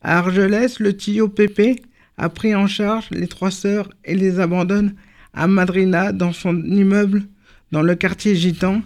À 0.01 0.19
Argelès, 0.19 0.79
le 0.79 0.95
Tio 0.95 1.27
Pépé 1.27 1.81
a 2.17 2.29
pris 2.29 2.55
en 2.55 2.67
charge 2.67 3.09
les 3.11 3.27
trois 3.27 3.51
sœurs 3.51 3.89
et 4.05 4.15
les 4.15 4.39
abandonne 4.39 4.95
à 5.33 5.47
Madrina 5.47 6.13
dans 6.13 6.33
son 6.33 6.55
immeuble 6.63 7.23
dans 7.71 7.81
le 7.81 7.95
quartier 7.95 8.35
gitan 8.35 8.81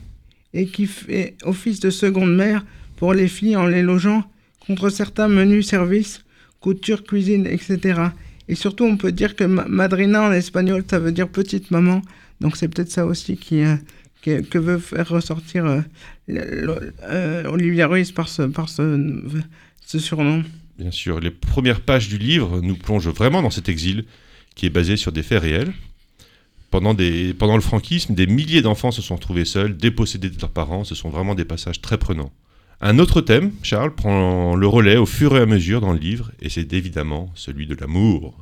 et 0.54 0.68
qui 0.68 0.86
fait 0.86 1.36
office 1.44 1.80
de 1.80 1.90
seconde 1.90 2.36
mère 2.36 2.66
pour 2.98 3.14
les 3.14 3.28
filles 3.28 3.56
en 3.56 3.68
les 3.68 3.82
logeant 3.82 4.24
contre 4.66 4.90
certains 4.90 5.28
menus 5.28 5.68
services, 5.68 6.24
couture, 6.60 7.04
cuisine, 7.04 7.46
etc. 7.46 8.02
Et 8.48 8.56
surtout, 8.56 8.86
on 8.86 8.98
peut 8.98 9.12
dire 9.12 9.36
que 9.36 9.44
madrina 9.44 10.24
en 10.24 10.32
espagnol, 10.32 10.84
ça 10.90 11.00
veut 11.00 11.12
dire 11.12 11.28
petite 11.30 11.72
maman. 11.72 12.02
Donc 12.42 12.58
c'est 12.58 12.68
peut-être 12.68 12.92
ça 12.92 13.06
aussi 13.06 13.38
qui, 13.38 13.62
euh, 13.62 13.76
que 14.24 14.58
veut 14.58 14.78
faire 14.78 15.08
ressortir 15.10 15.66
euh, 15.66 15.82
euh, 16.30 17.46
Olivia 17.46 17.88
Ruiz 17.88 18.12
par, 18.12 18.28
ce, 18.28 18.44
par 18.44 18.70
ce, 18.70 19.22
ce 19.86 20.00
surnom. 20.00 20.44
Bien 20.78 20.92
sûr, 20.92 21.20
les 21.20 21.32
premières 21.32 21.82
pages 21.82 22.10
du 22.10 22.18
livre 22.18 22.60
nous 22.62 22.76
plongent 22.76 23.10
vraiment 23.10 23.42
dans 23.42 23.50
cet 23.50 23.70
exil 23.70 24.06
qui 24.56 24.66
est 24.66 24.70
basé 24.70 24.98
sur 24.98 25.12
des 25.12 25.24
faits 25.24 25.42
réels. 25.42 25.74
Pendant, 26.76 27.56
le 27.56 27.62
franquisme, 27.62 28.16
des 28.16 28.28
milliers 28.28 28.62
d'enfants 28.62 28.92
se 28.92 29.02
sont 29.02 29.16
retrouvés 29.16 29.46
seuls, 29.46 29.78
dépossédés 29.78 30.30
de 30.30 30.38
leurs 30.42 30.52
parents. 30.52 30.84
Ce 30.84 30.94
sont 30.94 31.08
vraiment 31.08 31.34
des 31.34 31.46
passages 31.46 31.80
très 31.80 31.98
prenants. 31.98 32.34
Un 32.82 33.00
autre 33.00 33.22
thème, 33.22 33.54
Charles, 33.64 33.96
prend 33.96 34.58
le 34.58 34.68
relais 34.68 34.98
au 34.98 35.06
fur 35.06 35.38
et 35.38 35.40
à 35.40 35.46
mesure 35.46 35.80
dans 35.80 35.94
le 35.94 36.00
livre, 36.00 36.34
et 36.42 36.50
c'est 36.50 36.74
évidemment 36.74 37.32
celui 37.34 37.66
de 37.66 37.78
l'amour. 37.80 38.38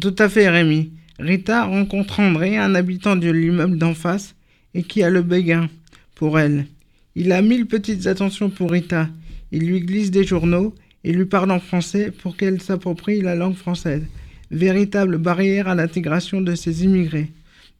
Tout 0.00 0.16
à 0.18 0.28
fait, 0.28 0.48
Rémi. 0.48 0.90
Rita 1.20 1.66
rencontre 1.66 2.18
André, 2.18 2.58
un 2.58 2.74
habitant 2.74 3.14
de 3.14 3.30
l'immeuble 3.30 3.78
d'en 3.78 3.94
face, 3.94 4.34
et 4.74 4.82
qui 4.82 5.04
a 5.04 5.10
le 5.10 5.22
béguin 5.22 5.68
pour 6.16 6.40
elle. 6.40 6.66
Il 7.14 7.30
a 7.30 7.42
mille 7.42 7.66
petites 7.66 8.08
attentions 8.08 8.50
pour 8.50 8.72
Rita. 8.72 9.08
Il 9.52 9.68
lui 9.68 9.82
glisse 9.82 10.10
des 10.10 10.24
journaux 10.24 10.74
et 11.04 11.12
lui 11.12 11.26
parle 11.26 11.52
en 11.52 11.60
français 11.60 12.10
pour 12.10 12.36
qu'elle 12.36 12.60
s'approprie 12.60 13.20
la 13.20 13.36
langue 13.36 13.54
française, 13.54 14.02
véritable 14.50 15.18
barrière 15.18 15.68
à 15.68 15.76
l'intégration 15.76 16.40
de 16.40 16.56
ces 16.56 16.82
immigrés. 16.82 17.30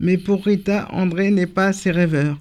Mais 0.02 0.18
pour 0.18 0.44
Rita, 0.44 0.88
André 0.90 1.30
n'est 1.30 1.46
pas 1.46 1.66
assez 1.66 1.92
rêveur. 1.92 2.38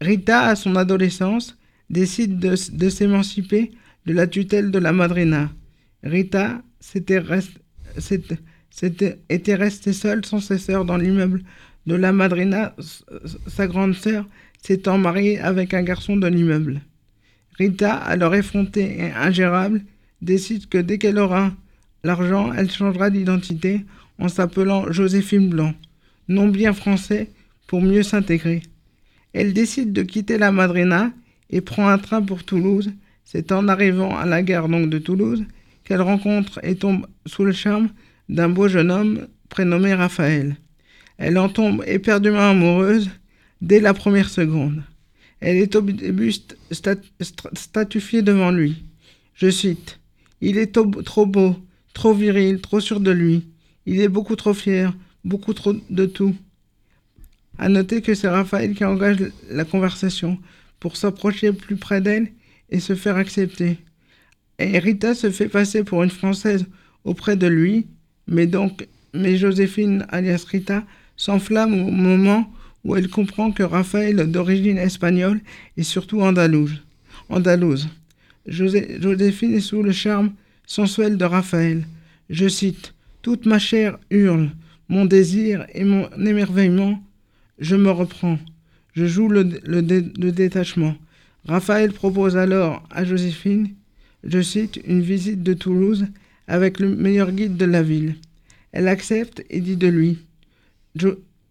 Rita, 0.00 0.42
à 0.42 0.56
son 0.56 0.74
adolescence, 0.74 1.56
décide 1.88 2.38
de, 2.40 2.88
s'émanciper 2.88 3.70
de 4.06 4.12
la 4.12 4.26
tutelle 4.26 4.72
de 4.72 4.78
la 4.80 4.92
madrina. 4.92 5.50
Rita 6.02 6.62
était 6.90 7.20
restée 9.54 9.92
seule 9.92 10.24
sans 10.24 10.40
ses 10.40 10.58
sœurs 10.58 10.84
dans 10.84 10.96
l'immeuble 10.96 11.44
de 11.86 11.94
la 11.94 12.10
madrina. 12.12 12.74
Sa 13.46 13.68
grande 13.68 13.94
sœur 13.94 14.26
s'étant 14.60 14.98
mariée 14.98 15.38
avec 15.38 15.74
un 15.74 15.82
garçon 15.82 16.16
de 16.16 16.26
l'immeuble. 16.26 16.80
Rita, 17.56 17.94
alors 17.94 18.34
effrontée 18.34 18.98
et 18.98 19.12
ingérable, 19.12 19.82
décide 20.22 20.68
que 20.68 20.78
dès 20.78 20.98
qu'elle 20.98 21.18
aura 21.18 21.52
l'argent, 22.02 22.52
elle 22.52 22.70
changera 22.70 23.10
d'identité 23.10 23.84
en 24.18 24.28
s'appelant 24.28 24.90
Joséphine 24.90 25.50
Blanc, 25.50 25.74
nom 26.30 26.48
bien 26.48 26.72
français 26.72 27.30
pour 27.66 27.82
mieux 27.82 28.02
s'intégrer. 28.02 28.62
Elle 29.32 29.52
décide 29.52 29.92
de 29.92 30.02
quitter 30.02 30.38
la 30.38 30.52
madrina 30.52 31.12
et 31.50 31.60
prend 31.60 31.88
un 31.88 31.98
train 31.98 32.22
pour 32.22 32.44
Toulouse. 32.44 32.92
C'est 33.24 33.52
en 33.52 33.68
arrivant 33.68 34.16
à 34.16 34.24
la 34.24 34.42
gare 34.42 34.68
donc 34.68 34.88
de 34.88 34.98
Toulouse 34.98 35.44
qu'elle 35.84 36.00
rencontre 36.00 36.60
et 36.62 36.76
tombe 36.76 37.06
sous 37.26 37.44
le 37.44 37.52
charme 37.52 37.90
d'un 38.28 38.48
beau 38.48 38.68
jeune 38.68 38.90
homme 38.90 39.26
prénommé 39.48 39.92
Raphaël. 39.92 40.56
Elle 41.18 41.36
en 41.36 41.48
tombe 41.48 41.84
éperdument 41.86 42.50
amoureuse 42.50 43.10
dès 43.60 43.80
la 43.80 43.92
première 43.92 44.30
seconde. 44.30 44.82
Elle 45.40 45.56
est 45.56 45.74
au 45.74 45.80
début 45.80 46.32
statufiée 46.70 48.22
devant 48.22 48.50
lui. 48.50 48.84
Je 49.34 49.50
cite 49.50 49.98
Il 50.40 50.58
est 50.58 50.72
trop 51.04 51.26
beau, 51.26 51.56
trop 51.92 52.14
viril, 52.14 52.60
trop 52.60 52.80
sûr 52.80 53.00
de 53.00 53.10
lui. 53.10 53.48
Il 53.86 54.00
est 54.00 54.08
beaucoup 54.08 54.36
trop 54.36 54.54
fier, 54.54 54.94
beaucoup 55.24 55.54
trop 55.54 55.74
de 55.90 56.06
tout. 56.06 56.34
À 57.58 57.68
noter 57.68 58.00
que 58.02 58.14
c'est 58.14 58.28
Raphaël 58.28 58.74
qui 58.74 58.84
engage 58.84 59.18
la 59.50 59.64
conversation 59.64 60.38
pour 60.78 60.96
s'approcher 60.96 61.52
plus 61.52 61.76
près 61.76 62.00
d'elle 62.00 62.32
et 62.70 62.80
se 62.80 62.94
faire 62.94 63.16
accepter. 63.16 63.78
Et 64.58 64.78
Rita 64.78 65.14
se 65.14 65.30
fait 65.30 65.48
passer 65.48 65.84
pour 65.84 66.02
une 66.02 66.10
Française 66.10 66.66
auprès 67.04 67.36
de 67.36 67.46
lui, 67.46 67.86
mais 68.26 68.46
donc, 68.46 68.86
mais 69.14 69.36
Joséphine, 69.36 70.06
alias 70.10 70.44
Rita, 70.48 70.84
s'enflamme 71.16 71.74
au 71.74 71.90
moment 71.90 72.52
où 72.84 72.96
elle 72.96 73.08
comprend 73.08 73.52
que 73.52 73.62
Raphaël, 73.62 74.30
d'origine 74.30 74.78
espagnole, 74.78 75.40
est 75.76 75.82
surtout 75.82 76.22
andalouse. 76.22 76.82
andalouse. 77.28 77.88
Joséphine 78.46 79.54
est 79.54 79.60
sous 79.60 79.82
le 79.82 79.92
charme 79.92 80.32
sensuel 80.66 81.16
de 81.16 81.24
Raphaël. 81.24 81.86
Je 82.30 82.48
cite 82.48 82.94
Toute 83.22 83.44
ma 83.44 83.58
chair 83.58 83.98
hurle, 84.10 84.50
mon 84.90 85.04
désir 85.06 85.66
et 85.72 85.84
mon 85.84 86.10
émerveillement. 86.18 87.02
Je 87.58 87.76
me 87.76 87.90
reprends. 87.90 88.38
Je 88.92 89.06
joue 89.06 89.28
le, 89.28 89.44
détachement. 89.44 90.96
Raphaël 91.46 91.92
propose 91.92 92.36
alors 92.36 92.86
à 92.90 93.04
Joséphine, 93.04 93.70
je 94.24 94.42
cite, 94.42 94.80
une 94.84 95.00
visite 95.00 95.42
de 95.42 95.54
Toulouse 95.54 96.06
avec 96.48 96.80
le 96.80 96.94
meilleur 96.94 97.30
guide 97.30 97.56
de 97.56 97.64
la 97.64 97.82
ville. 97.82 98.16
Elle 98.72 98.88
accepte 98.88 99.44
et 99.48 99.60
dit 99.60 99.76
de 99.76 99.86
lui, 99.86 100.18
je, 100.96 101.08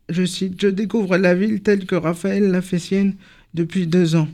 je 0.10 0.68
découvre 0.68 1.18
la 1.18 1.34
ville 1.34 1.62
telle 1.62 1.86
que 1.86 1.96
Raphaël 1.96 2.52
l'a 2.52 2.62
fait 2.62 2.78
sienne 2.78 3.16
depuis 3.54 3.88
deux 3.88 4.16
ans. 4.16 4.28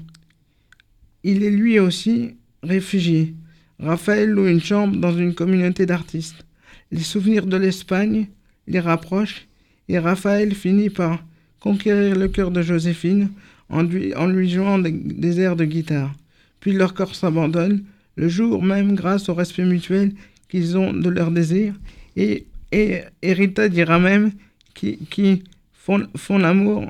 Il 1.24 1.44
est 1.44 1.52
lui 1.52 1.80
aussi 1.80 2.36
réfugié. 2.64 3.36
Raphaël 3.80 4.30
loue 4.30 4.48
une 4.48 4.62
chambre 4.62 4.98
dans 4.98 5.16
une 5.16 5.36
communauté 5.36 5.86
d'artistes. 5.86 6.46
Les 6.92 7.04
souvenirs 7.04 7.46
de 7.46 7.58
l'Espagne 7.58 8.28
les 8.68 8.80
rapprochent 8.80 9.48
et 9.88 10.00
Raphaël 10.00 10.54
finit 10.54 10.90
par 10.90 11.24
conquérir 11.60 12.16
le 12.16 12.28
cœur 12.28 12.52
de 12.52 12.62
Joséphine 12.62 13.30
en 13.70 13.84
lui, 13.84 14.14
en 14.16 14.32
jouant 14.44 14.80
des, 14.80 15.40
airs 15.40 15.56
de 15.56 15.66
guitare. 15.66 16.14
Puis 16.60 16.74
leur 16.74 16.94
corps 16.94 17.16
s'abandonne, 17.16 17.84
le 18.16 18.28
jour 18.28 18.64
même 18.64 18.96
grâce 18.96 19.30
au 19.30 19.34
respect 19.34 19.66
mutuel 19.66 20.14
qu'ils 20.50 20.78
ont 20.78 20.94
de 20.94 21.10
leur 21.10 21.32
désir. 21.32 21.74
Et, 22.16 22.46
et, 22.72 23.04
Rita 23.24 23.68
dira 23.70 24.00
même 24.00 24.32
qu'ils 24.74 25.44
font, 25.74 26.38
l'amour 26.38 26.86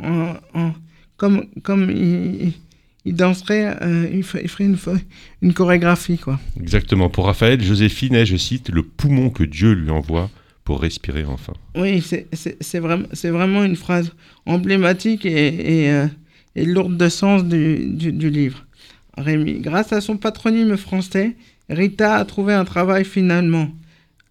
en, 0.54 0.74
comme, 1.18 1.46
comme 1.64 1.90
ils, 1.90 2.54
il 3.06 3.16
danserait, 3.16 3.78
euh, 3.82 4.10
il, 4.12 4.24
ferait 4.24 4.66
une, 4.66 4.78
une, 5.42 5.54
chorégraphie. 5.54 6.18
quoi. 6.18 6.40
Exactement. 6.60 7.10
Pour 7.10 7.26
Raphaël, 7.26 7.62
Joséphine 7.64 8.16
est, 8.16 8.26
je 8.26 8.36
cite, 8.36 8.70
le 8.70 8.84
poumon 8.84 9.30
que 9.30 9.44
Dieu 9.44 9.74
lui 9.74 9.92
envoie 9.92 10.30
pour 10.66 10.82
respirer 10.82 11.24
enfin. 11.24 11.54
Oui, 11.76 12.04
c'est 12.04 12.80
vraiment, 12.80 13.08
vraiment 13.24 13.64
une 13.64 13.76
phrase 13.76 14.12
emblématique 14.48 15.26
et, 15.26 15.84
et, 15.84 15.92
euh, 15.92 16.08
lourde 16.56 16.98
de 16.98 17.08
sens 17.08 17.46
du, 17.46 17.94
du, 17.94 18.30
livre. 18.30 18.66
Rémi, 19.16 19.60
grâce 19.60 19.94
à 19.94 20.02
son 20.02 20.18
patronyme 20.18 20.76
français, 20.76 21.36
Rita 21.70 22.16
a 22.16 22.26
trouvé 22.26 22.54
un 22.54 22.66
travail 22.66 23.06
finalement. 23.06 23.70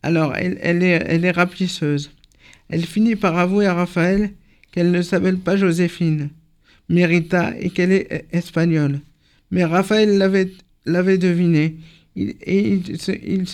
Alors, 0.02 0.34
elle, 0.36 0.58
elle, 0.60 0.82
est, 0.82 1.04
elle 1.06 1.24
est. 1.24 2.10
Elle 2.68 2.84
finit 2.84 3.16
par 3.16 3.38
avouer 3.38 3.66
à 3.66 3.74
Raphaël 3.74 4.32
qu'elle 4.72 4.90
ne 4.90 5.02
s'appelle 5.02 5.38
pas 5.38 5.56
Joséphine, 5.56 6.30
mais 6.88 7.06
Rita, 7.06 7.54
et 7.60 7.70
qu'elle 7.70 7.92
est 7.92 8.26
espagnole. 8.32 9.00
Mais 9.52 9.64
Raphaël 9.64 10.18
l'avait, 10.18 10.50
l'avait 10.84 11.18
deviné, 11.18 11.76
il, 12.16 12.34
et 12.42 12.72
il, 12.72 12.96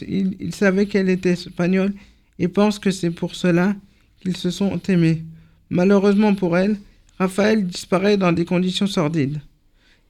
il, 0.08 0.36
il 0.40 0.54
savait 0.54 0.86
qu'elle 0.86 1.10
était 1.10 1.32
espagnole 1.32 1.92
et 2.40 2.48
pense 2.48 2.78
que 2.78 2.90
c'est 2.90 3.10
pour 3.10 3.34
cela 3.34 3.76
qu'ils 4.20 4.36
se 4.36 4.50
sont 4.50 4.80
aimés. 4.88 5.22
Malheureusement 5.68 6.34
pour 6.34 6.56
elle, 6.56 6.78
Raphaël 7.18 7.66
disparaît 7.66 8.16
dans 8.16 8.32
des 8.32 8.46
conditions 8.46 8.86
sordides. 8.86 9.40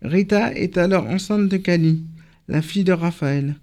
Rita 0.00 0.54
est 0.54 0.78
alors 0.78 1.06
enceinte 1.08 1.48
de 1.48 1.56
Cali, 1.56 2.04
la 2.48 2.62
fille 2.62 2.84
de 2.84 2.92
Raphaël. 2.92 3.56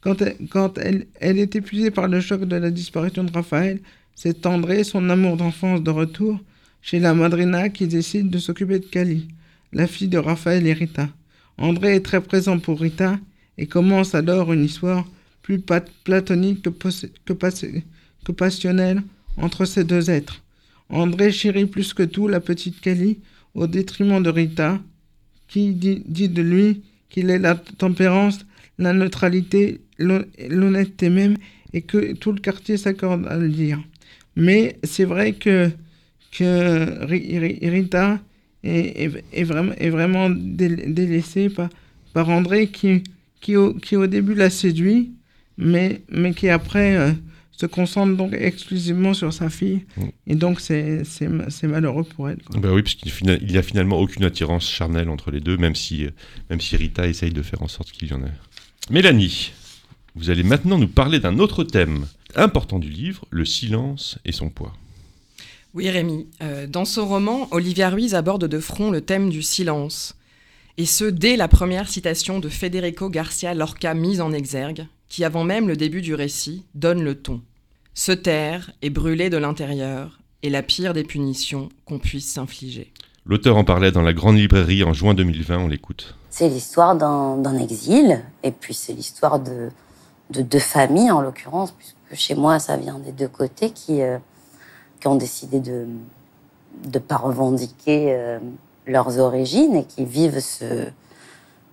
Quand, 0.00 0.78
elle, 0.78 1.06
est 1.20 1.56
épuisée 1.56 1.92
par 1.92 2.08
le 2.08 2.20
choc 2.20 2.44
de 2.44 2.56
la 2.56 2.70
disparition 2.70 3.22
de 3.22 3.32
Raphaël, 3.32 3.80
c'est 4.16 4.46
André, 4.46 4.82
son 4.82 5.08
amour 5.10 5.36
d'enfance 5.36 5.82
de 5.82 5.90
retour, 5.90 6.40
chez 6.82 6.98
la 6.98 7.14
madrina 7.14 7.68
qui 7.68 7.86
décide 7.86 8.30
de 8.30 8.38
s'occuper 8.38 8.80
de 8.80 8.86
Cali, 8.86 9.28
la 9.72 9.86
fille 9.86 10.08
de 10.08 10.18
Raphaël 10.18 10.66
et 10.66 10.72
Rita. 10.72 11.08
André 11.56 11.94
est 11.94 12.04
très 12.04 12.20
présent 12.20 12.58
pour 12.58 12.80
Rita 12.80 13.18
et 13.58 13.66
commence 13.66 14.16
alors 14.16 14.52
une 14.52 14.64
histoire 14.64 15.06
plus 15.42 15.60
platonique 15.60 16.62
que, 16.62 16.70
que, 17.24 17.32
que 18.24 18.32
passionnel 18.32 19.02
entre 19.36 19.64
ces 19.64 19.84
deux 19.84 20.10
êtres. 20.10 20.42
André 20.90 21.32
chérit 21.32 21.66
plus 21.66 21.92
que 21.94 22.02
tout 22.02 22.28
la 22.28 22.40
petite 22.40 22.80
Kelly 22.80 23.18
au 23.54 23.66
détriment 23.66 24.22
de 24.22 24.30
Rita, 24.30 24.80
qui 25.48 25.72
dit, 25.72 26.28
de 26.28 26.42
lui 26.42 26.82
qu'il 27.08 27.30
est 27.30 27.38
la 27.38 27.54
tempérance, 27.54 28.40
la 28.78 28.92
neutralité, 28.92 29.80
l'honnêteté 29.98 31.08
même, 31.08 31.36
et 31.72 31.82
que 31.82 32.14
tout 32.14 32.32
le 32.32 32.40
quartier 32.40 32.76
s'accorde 32.76 33.26
à 33.26 33.36
le 33.36 33.48
dire. 33.48 33.82
Mais 34.36 34.78
c'est 34.84 35.04
vrai 35.04 35.32
que, 35.32 35.70
que 36.32 37.04
Rita 37.04 38.20
est, 38.62 39.44
vraiment, 39.44 39.72
est 39.78 39.90
vraiment 39.90 40.30
délaissé 40.30 41.48
par, 41.48 41.68
par 42.12 42.28
André 42.28 42.68
qui, 42.68 43.02
qui, 43.40 43.56
au, 43.56 43.74
qui 43.74 43.96
au 43.96 44.06
début 44.06 44.34
l'a 44.34 44.50
séduit, 44.50 45.12
mais, 45.56 46.02
mais 46.10 46.32
qui 46.32 46.48
après 46.48 46.96
euh, 46.96 47.12
se 47.58 47.66
concentre 47.66 48.16
donc 48.16 48.34
exclusivement 48.34 49.14
sur 49.14 49.32
sa 49.32 49.50
fille. 49.50 49.84
Mm. 49.96 50.02
Et 50.28 50.34
donc 50.36 50.60
c'est 50.60 51.02
malheureux 51.64 52.04
pour 52.04 52.28
elle. 52.28 52.38
Bah 52.56 52.70
oui, 52.72 52.82
parce 52.82 52.94
qu'il 52.94 53.38
n'y 53.46 53.56
a 53.56 53.62
finalement 53.62 53.98
aucune 53.98 54.24
attirance 54.24 54.68
charnelle 54.68 55.08
entre 55.08 55.30
les 55.30 55.40
deux, 55.40 55.56
même 55.56 55.74
si, 55.74 56.06
même 56.50 56.60
si 56.60 56.76
Rita 56.76 57.06
essaye 57.06 57.32
de 57.32 57.42
faire 57.42 57.62
en 57.62 57.68
sorte 57.68 57.90
qu'il 57.90 58.08
y 58.08 58.12
en 58.12 58.22
ait. 58.22 58.32
Mélanie, 58.90 59.52
vous 60.14 60.30
allez 60.30 60.44
maintenant 60.44 60.78
nous 60.78 60.88
parler 60.88 61.18
d'un 61.18 61.38
autre 61.38 61.64
thème 61.64 62.06
important 62.36 62.78
du 62.78 62.90
livre, 62.90 63.24
le 63.30 63.44
silence 63.44 64.18
et 64.24 64.32
son 64.32 64.50
poids. 64.50 64.74
Oui, 65.74 65.90
Rémi. 65.90 66.28
Euh, 66.42 66.66
dans 66.66 66.84
son 66.84 67.06
roman, 67.06 67.48
Olivia 67.50 67.90
Ruiz 67.90 68.14
aborde 68.14 68.46
de 68.46 68.60
front 68.60 68.90
le 68.90 69.00
thème 69.00 69.30
du 69.30 69.42
silence. 69.42 70.16
Et 70.76 70.86
ce, 70.86 71.04
dès 71.04 71.36
la 71.36 71.48
première 71.48 71.88
citation 71.88 72.38
de 72.38 72.48
Federico 72.48 73.10
Garcia 73.10 73.52
Lorca 73.52 73.94
mise 73.94 74.20
en 74.20 74.32
exergue, 74.32 74.86
qui, 75.08 75.24
avant 75.24 75.44
même 75.44 75.68
le 75.68 75.76
début 75.76 76.02
du 76.02 76.14
récit, 76.14 76.64
donne 76.74 77.02
le 77.02 77.16
ton. 77.16 77.42
Se 77.98 78.12
taire 78.12 78.70
et 78.80 78.90
brûler 78.90 79.28
de 79.28 79.38
l'intérieur 79.38 80.20
est 80.44 80.50
la 80.50 80.62
pire 80.62 80.92
des 80.94 81.02
punitions 81.02 81.68
qu'on 81.84 81.98
puisse 81.98 82.32
s'infliger. 82.32 82.92
L'auteur 83.26 83.56
en 83.56 83.64
parlait 83.64 83.90
dans 83.90 84.02
la 84.02 84.12
grande 84.12 84.36
librairie 84.36 84.84
en 84.84 84.92
juin 84.92 85.14
2020, 85.14 85.58
on 85.58 85.66
l'écoute. 85.66 86.14
C'est 86.30 86.48
l'histoire 86.48 86.94
d'un 86.94 87.58
exil, 87.58 88.22
et 88.44 88.52
puis 88.52 88.72
c'est 88.72 88.92
l'histoire 88.92 89.40
de, 89.40 89.70
de 90.30 90.42
deux 90.42 90.60
familles 90.60 91.10
en 91.10 91.20
l'occurrence, 91.20 91.72
puisque 91.72 91.96
chez 92.14 92.36
moi 92.36 92.60
ça 92.60 92.76
vient 92.76 93.00
des 93.00 93.10
deux 93.10 93.26
côtés 93.26 93.70
qui, 93.70 94.00
euh, 94.00 94.18
qui 95.00 95.08
ont 95.08 95.16
décidé 95.16 95.58
de 95.58 95.88
ne 96.94 96.98
pas 97.00 97.16
revendiquer 97.16 98.14
euh, 98.14 98.38
leurs 98.86 99.18
origines 99.18 99.74
et 99.74 99.84
qui 99.84 100.04
vivent 100.04 100.38
ce, 100.38 100.86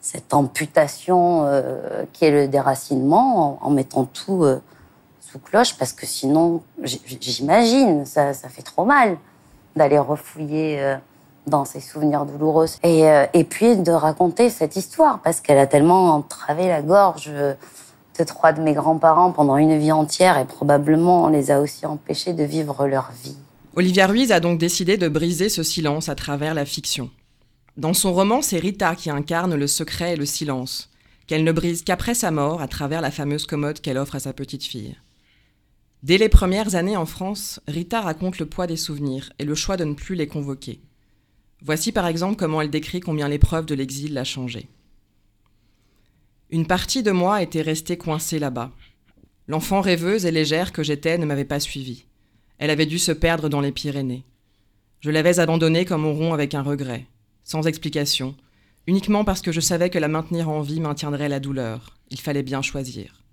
cette 0.01 0.33
amputation 0.33 1.43
euh, 1.45 2.03
qui 2.13 2.25
est 2.25 2.31
le 2.31 2.47
déracinement 2.47 3.63
en, 3.63 3.69
mettant 3.69 4.05
tout 4.05 4.43
cloche 5.39 5.77
parce 5.77 5.93
que 5.93 6.05
sinon, 6.05 6.61
j'imagine, 6.83 8.05
ça, 8.05 8.33
fait 8.33 8.61
trop 8.61 8.85
mal 8.85 9.17
d'aller 9.75 9.99
refouiller 9.99 10.97
dans 11.47 11.65
ses 11.65 11.79
souvenirs 11.79 12.25
douloureux. 12.25 12.67
Et, 12.83 13.03
et 13.33 13.43
puis 13.43 13.77
de 13.77 13.91
raconter 13.91 14.49
cette 14.49 14.75
histoire 14.75 15.19
parce 15.21 15.41
qu'elle 15.41 15.57
a 15.57 15.67
tellement 15.67 16.15
entravé 16.15 16.67
la 16.67 16.81
gorge 16.81 17.31
trois 18.23 18.53
de 18.53 18.61
mes 18.61 18.73
grands-parents 18.73 19.31
pendant 19.31 19.57
une 19.57 19.77
vie 19.77 19.91
entière 19.91 20.37
et 20.37 20.45
probablement 20.45 21.27
les 21.27 21.51
a 21.51 21.59
aussi 21.59 21.85
empêchés 21.85 22.33
de 22.33 22.43
vivre 22.43 22.87
leur 22.87 23.11
vie. 23.23 23.35
Olivia 23.75 24.07
Ruiz 24.07 24.31
a 24.31 24.39
donc 24.39 24.57
décidé 24.57 24.95
de 24.95 25.09
briser 25.09 25.49
ce 25.49 25.63
silence 25.63 26.07
à 26.07 26.15
travers 26.15 26.53
la 26.53 26.65
fiction. 26.65 27.09
Dans 27.75 27.93
son 27.93 28.13
roman, 28.13 28.41
c'est 28.41 28.59
Rita 28.59 28.95
qui 28.95 29.09
incarne 29.09 29.55
le 29.55 29.67
secret 29.67 30.13
et 30.13 30.15
le 30.15 30.25
silence, 30.25 30.89
qu'elle 31.27 31.43
ne 31.43 31.51
brise 31.51 31.83
qu'après 31.83 32.13
sa 32.13 32.31
mort 32.31 32.61
à 32.61 32.69
travers 32.69 33.01
la 33.01 33.11
fameuse 33.11 33.45
commode 33.45 33.81
qu'elle 33.81 33.97
offre 33.97 34.15
à 34.15 34.19
sa 34.19 34.31
petite 34.31 34.63
fille. 34.63 34.95
Dès 36.05 36.19
les 36.19 36.29
premières 36.29 36.75
années 36.75 36.97
en 36.97 37.07
France, 37.07 37.59
Rita 37.67 37.99
raconte 37.99 38.37
le 38.37 38.45
poids 38.45 38.67
des 38.67 38.77
souvenirs 38.77 39.33
et 39.39 39.43
le 39.43 39.55
choix 39.55 39.75
de 39.75 39.85
ne 39.85 39.95
plus 39.95 40.13
les 40.13 40.27
convoquer. 40.27 40.79
Voici 41.63 41.91
par 41.91 42.05
exemple 42.05 42.35
comment 42.35 42.61
elle 42.61 42.69
décrit 42.69 42.99
combien 42.99 43.27
l'épreuve 43.27 43.65
de 43.65 43.73
l'exil 43.73 44.13
l'a 44.13 44.23
changée. 44.23 44.69
Une 46.51 46.67
partie 46.67 47.01
de 47.01 47.09
moi 47.09 47.41
était 47.41 47.63
restée 47.63 47.97
coincée 47.97 48.37
là-bas. 48.37 48.69
L'enfant 49.47 49.81
rêveuse 49.81 50.27
et 50.27 50.31
légère 50.31 50.73
que 50.73 50.83
j'étais 50.83 51.17
ne 51.17 51.25
m'avait 51.25 51.43
pas 51.43 51.59
suivie. 51.59 52.05
Elle 52.59 52.69
avait 52.69 52.85
dû 52.85 52.99
se 52.99 53.11
perdre 53.11 53.49
dans 53.49 53.61
les 53.61 53.71
Pyrénées. 53.71 54.25
Je 54.99 55.09
l'avais 55.09 55.39
abandonnée 55.39 55.85
comme 55.85 56.05
on 56.05 56.13
rompt 56.13 56.35
avec 56.35 56.53
un 56.53 56.61
regret, 56.61 57.07
sans 57.43 57.65
explication, 57.65 58.35
uniquement 58.85 59.25
parce 59.25 59.41
que 59.41 59.51
je 59.51 59.59
savais 59.59 59.89
que 59.89 59.97
la 59.97 60.07
maintenir 60.07 60.49
en 60.49 60.61
vie 60.61 60.81
maintiendrait 60.81 61.29
la 61.29 61.39
douleur. 61.39 61.97
Il 62.11 62.21
fallait 62.21 62.43
bien 62.43 62.61
choisir. 62.61 63.24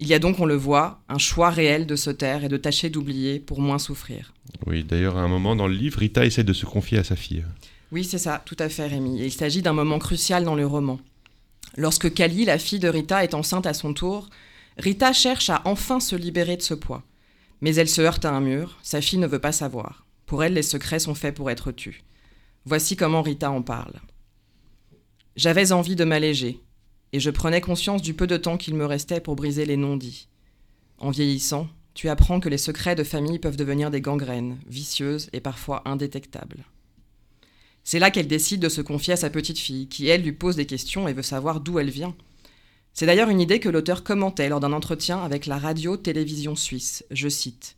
Il 0.00 0.06
y 0.06 0.14
a 0.14 0.18
donc, 0.18 0.38
on 0.38 0.46
le 0.46 0.54
voit, 0.54 1.02
un 1.08 1.18
choix 1.18 1.50
réel 1.50 1.86
de 1.86 1.96
se 1.96 2.10
taire 2.10 2.44
et 2.44 2.48
de 2.48 2.56
tâcher 2.56 2.88
d'oublier 2.88 3.40
pour 3.40 3.60
moins 3.60 3.78
souffrir. 3.78 4.32
Oui, 4.66 4.84
d'ailleurs, 4.84 5.16
à 5.16 5.22
un 5.22 5.28
moment 5.28 5.56
dans 5.56 5.66
le 5.66 5.74
livre, 5.74 5.98
Rita 5.98 6.24
essaie 6.24 6.44
de 6.44 6.52
se 6.52 6.66
confier 6.66 6.98
à 6.98 7.04
sa 7.04 7.16
fille. 7.16 7.44
Oui, 7.90 8.04
c'est 8.04 8.18
ça, 8.18 8.42
tout 8.44 8.56
à 8.58 8.68
fait, 8.68 8.86
Rémi. 8.86 9.20
Et 9.20 9.26
il 9.26 9.32
s'agit 9.32 9.62
d'un 9.62 9.72
moment 9.72 9.98
crucial 9.98 10.44
dans 10.44 10.54
le 10.54 10.66
roman. 10.66 11.00
Lorsque 11.76 12.12
Kali, 12.12 12.44
la 12.44 12.58
fille 12.58 12.78
de 12.78 12.88
Rita, 12.88 13.24
est 13.24 13.34
enceinte 13.34 13.66
à 13.66 13.74
son 13.74 13.92
tour, 13.92 14.28
Rita 14.76 15.12
cherche 15.12 15.50
à 15.50 15.62
enfin 15.64 15.98
se 15.98 16.14
libérer 16.14 16.56
de 16.56 16.62
ce 16.62 16.74
poids. 16.74 17.02
Mais 17.60 17.74
elle 17.74 17.88
se 17.88 18.00
heurte 18.02 18.24
à 18.24 18.32
un 18.32 18.40
mur, 18.40 18.78
sa 18.82 19.00
fille 19.00 19.18
ne 19.18 19.26
veut 19.26 19.40
pas 19.40 19.52
savoir. 19.52 20.06
Pour 20.26 20.44
elle, 20.44 20.54
les 20.54 20.62
secrets 20.62 21.00
sont 21.00 21.14
faits 21.14 21.34
pour 21.34 21.50
être 21.50 21.72
tus. 21.72 22.04
Voici 22.64 22.94
comment 22.96 23.22
Rita 23.22 23.50
en 23.50 23.62
parle. 23.62 23.94
J'avais 25.34 25.72
envie 25.72 25.96
de 25.96 26.04
m'alléger, 26.04 26.60
et 27.12 27.20
je 27.20 27.30
prenais 27.30 27.60
conscience 27.60 28.02
du 28.02 28.14
peu 28.14 28.26
de 28.26 28.36
temps 28.36 28.56
qu'il 28.56 28.74
me 28.74 28.86
restait 28.86 29.20
pour 29.20 29.36
briser 29.36 29.64
les 29.64 29.76
non-dits. 29.76 30.28
En 30.98 31.10
vieillissant, 31.10 31.68
tu 31.94 32.08
apprends 32.08 32.40
que 32.40 32.48
les 32.48 32.58
secrets 32.58 32.94
de 32.94 33.04
famille 33.04 33.38
peuvent 33.38 33.56
devenir 33.56 33.90
des 33.90 34.00
gangrènes, 34.00 34.58
vicieuses 34.66 35.30
et 35.32 35.40
parfois 35.40 35.82
indétectables. 35.84 36.64
C'est 37.82 37.98
là 37.98 38.10
qu'elle 38.10 38.28
décide 38.28 38.60
de 38.60 38.68
se 38.68 38.82
confier 38.82 39.14
à 39.14 39.16
sa 39.16 39.30
petite 39.30 39.58
fille, 39.58 39.88
qui 39.88 40.08
elle 40.08 40.22
lui 40.22 40.32
pose 40.32 40.56
des 40.56 40.66
questions 40.66 41.08
et 41.08 41.12
veut 41.12 41.22
savoir 41.22 41.60
d'où 41.60 41.78
elle 41.78 41.90
vient. 41.90 42.14
C'est 42.92 43.06
d'ailleurs 43.06 43.30
une 43.30 43.40
idée 43.40 43.60
que 43.60 43.68
l'auteur 43.68 44.04
commentait 44.04 44.48
lors 44.48 44.60
d'un 44.60 44.72
entretien 44.72 45.22
avec 45.22 45.46
la 45.46 45.58
radio-télévision 45.58 46.54
suisse. 46.54 47.04
Je 47.10 47.28
cite 47.28 47.76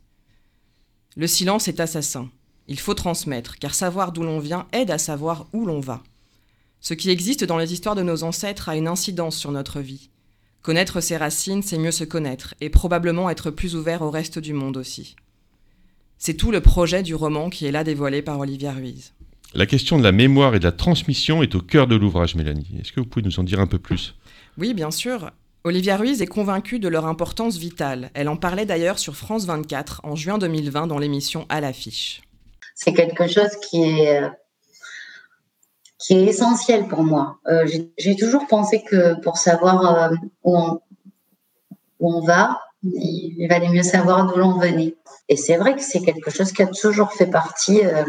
Le 1.15 1.27
silence 1.27 1.67
est 1.67 1.79
assassin. 1.79 2.29
Il 2.67 2.79
faut 2.79 2.93
transmettre, 2.93 3.57
car 3.57 3.73
savoir 3.73 4.11
d'où 4.11 4.23
l'on 4.23 4.39
vient 4.39 4.67
aide 4.73 4.91
à 4.91 4.97
savoir 4.97 5.47
où 5.53 5.65
l'on 5.65 5.79
va. 5.79 6.03
Ce 6.81 6.95
qui 6.95 7.11
existe 7.11 7.43
dans 7.43 7.59
les 7.59 7.73
histoires 7.73 7.95
de 7.95 8.01
nos 8.01 8.23
ancêtres 8.23 8.67
a 8.67 8.75
une 8.75 8.87
incidence 8.87 9.37
sur 9.37 9.51
notre 9.51 9.79
vie. 9.79 10.09
Connaître 10.63 10.99
ses 10.99 11.15
racines, 11.15 11.61
c'est 11.61 11.77
mieux 11.77 11.91
se 11.91 12.03
connaître, 12.03 12.55
et 12.59 12.69
probablement 12.69 13.29
être 13.29 13.51
plus 13.51 13.75
ouvert 13.75 14.01
au 14.01 14.09
reste 14.09 14.39
du 14.39 14.53
monde 14.53 14.77
aussi. 14.77 15.15
C'est 16.17 16.33
tout 16.33 16.51
le 16.51 16.61
projet 16.61 17.03
du 17.03 17.13
roman 17.13 17.49
qui 17.49 17.65
est 17.67 17.71
là 17.71 17.83
dévoilé 17.83 18.23
par 18.23 18.39
Olivia 18.39 18.71
Ruiz. 18.71 19.13
La 19.53 19.67
question 19.67 19.99
de 19.99 20.03
la 20.03 20.11
mémoire 20.11 20.55
et 20.55 20.59
de 20.59 20.63
la 20.63 20.71
transmission 20.71 21.43
est 21.43 21.55
au 21.55 21.61
cœur 21.61 21.85
de 21.85 21.95
l'ouvrage, 21.95 22.35
Mélanie. 22.35 22.77
Est-ce 22.79 22.91
que 22.91 22.99
vous 22.99 23.05
pouvez 23.05 23.25
nous 23.25 23.39
en 23.39 23.43
dire 23.43 23.59
un 23.59 23.67
peu 23.67 23.79
plus? 23.79 24.15
Oui, 24.57 24.73
bien 24.73 24.91
sûr. 24.91 25.31
Olivia 25.63 25.97
Ruiz 25.97 26.21
est 26.21 26.27
convaincue 26.27 26.79
de 26.79 26.87
leur 26.87 27.05
importance 27.05 27.57
vitale. 27.57 28.09
Elle 28.15 28.29
en 28.29 28.37
parlait 28.37 28.65
d'ailleurs 28.65 28.97
sur 28.97 29.15
France 29.15 29.45
24 29.45 30.01
en 30.03 30.15
juin 30.15 30.39
2020 30.39 30.87
dans 30.87 30.97
l'émission 30.97 31.45
À 31.49 31.61
l'affiche. 31.61 32.21
C'est 32.73 32.93
quelque 32.93 33.27
chose 33.27 33.51
qui 33.69 33.83
est, 33.83 34.21
qui 36.01 36.13
est 36.13 36.25
essentiel 36.25 36.87
pour 36.87 37.03
moi. 37.03 37.37
Euh, 37.47 37.67
j'ai 37.97 38.15
toujours 38.15 38.47
pensé 38.47 38.83
que 38.83 39.19
pour 39.21 39.37
savoir 39.37 40.11
euh, 40.11 40.15
où, 40.43 40.79
on, 41.99 42.21
va, 42.21 42.59
il 42.83 43.47
valait 43.47 43.69
mieux 43.69 43.83
savoir 43.83 44.25
d'où 44.25 44.37
l'on 44.37 44.57
venait. 44.57 44.95
Et 45.29 45.37
c'est 45.37 45.57
vrai 45.57 45.75
que 45.75 45.81
c'est 45.81 46.01
quelque 46.01 46.31
chose 46.31 46.51
qui 46.51 46.63
a 46.63 46.67
toujours 46.67 47.13
fait 47.13 47.27
partie 47.27 47.85
euh, 47.85 48.03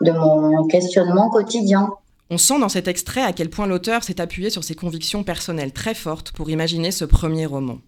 de 0.00 0.10
mon 0.10 0.66
questionnement 0.66 1.28
quotidien. 1.28 1.90
On 2.30 2.38
sent 2.38 2.58
dans 2.58 2.70
cet 2.70 2.88
extrait 2.88 3.22
à 3.22 3.32
quel 3.32 3.50
point 3.50 3.66
l'auteur 3.66 4.02
s'est 4.02 4.20
appuyé 4.20 4.48
sur 4.50 4.64
ses 4.64 4.74
convictions 4.74 5.22
personnelles 5.22 5.72
très 5.72 5.94
fortes 5.94 6.32
pour 6.32 6.50
imaginer 6.50 6.90
ce 6.90 7.04
premier 7.04 7.46
roman. 7.46 7.78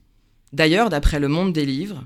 D'ailleurs, 0.53 0.91
d'après 0.91 1.19
le 1.19 1.29
monde 1.29 1.53
des 1.53 1.67
livres, 1.67 2.05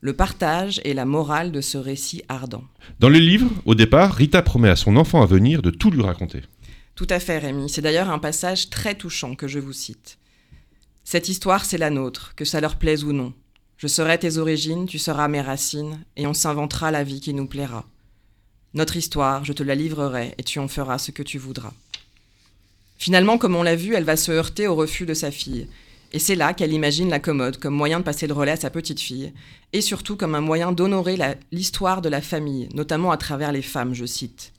le 0.00 0.12
partage 0.12 0.80
est 0.84 0.94
la 0.94 1.04
morale 1.04 1.52
de 1.52 1.60
ce 1.60 1.78
récit 1.78 2.22
ardent. 2.28 2.64
Dans 3.00 3.08
le 3.08 3.18
livre, 3.18 3.50
au 3.64 3.74
départ, 3.74 4.14
Rita 4.14 4.42
promet 4.42 4.68
à 4.68 4.76
son 4.76 4.96
enfant 4.96 5.22
à 5.22 5.26
venir 5.26 5.62
de 5.62 5.70
tout 5.70 5.90
lui 5.90 6.02
raconter. 6.02 6.42
Tout 6.94 7.06
à 7.10 7.18
fait, 7.18 7.38
Rémi. 7.38 7.68
C'est 7.68 7.82
d'ailleurs 7.82 8.10
un 8.10 8.18
passage 8.18 8.70
très 8.70 8.94
touchant 8.94 9.34
que 9.34 9.48
je 9.48 9.58
vous 9.58 9.72
cite. 9.72 10.18
Cette 11.04 11.28
histoire, 11.28 11.64
c'est 11.64 11.78
la 11.78 11.90
nôtre, 11.90 12.34
que 12.36 12.44
ça 12.44 12.60
leur 12.60 12.76
plaise 12.76 13.04
ou 13.04 13.12
non. 13.12 13.32
Je 13.76 13.86
serai 13.86 14.18
tes 14.18 14.38
origines, 14.38 14.86
tu 14.86 14.98
seras 14.98 15.28
mes 15.28 15.40
racines, 15.40 16.00
et 16.16 16.26
on 16.26 16.34
s'inventera 16.34 16.90
la 16.90 17.04
vie 17.04 17.20
qui 17.20 17.34
nous 17.34 17.46
plaira. 17.46 17.86
Notre 18.74 18.96
histoire, 18.96 19.44
je 19.44 19.52
te 19.52 19.62
la 19.62 19.74
livrerai 19.74 20.34
et 20.36 20.42
tu 20.42 20.58
en 20.58 20.68
feras 20.68 20.98
ce 20.98 21.10
que 21.10 21.22
tu 21.22 21.38
voudras. 21.38 21.72
Finalement, 22.98 23.38
comme 23.38 23.56
on 23.56 23.62
l'a 23.62 23.76
vu, 23.76 23.94
elle 23.94 24.04
va 24.04 24.16
se 24.16 24.32
heurter 24.32 24.66
au 24.66 24.74
refus 24.74 25.06
de 25.06 25.14
sa 25.14 25.30
fille. 25.30 25.68
Et 26.16 26.18
c'est 26.18 26.34
là 26.34 26.54
qu'elle 26.54 26.72
imagine 26.72 27.10
la 27.10 27.18
commode 27.18 27.58
comme 27.58 27.74
moyen 27.74 27.98
de 27.98 28.04
passer 28.04 28.26
le 28.26 28.32
relais 28.32 28.52
à 28.52 28.56
sa 28.56 28.70
petite 28.70 29.00
fille, 29.00 29.34
et 29.74 29.82
surtout 29.82 30.16
comme 30.16 30.34
un 30.34 30.40
moyen 30.40 30.72
d'honorer 30.72 31.18
l'histoire 31.52 32.00
de 32.00 32.08
la 32.08 32.22
famille, 32.22 32.70
notamment 32.72 33.10
à 33.10 33.18
travers 33.18 33.52
les 33.52 33.60
femmes, 33.60 33.92
je 33.92 34.06
cite. 34.06 34.54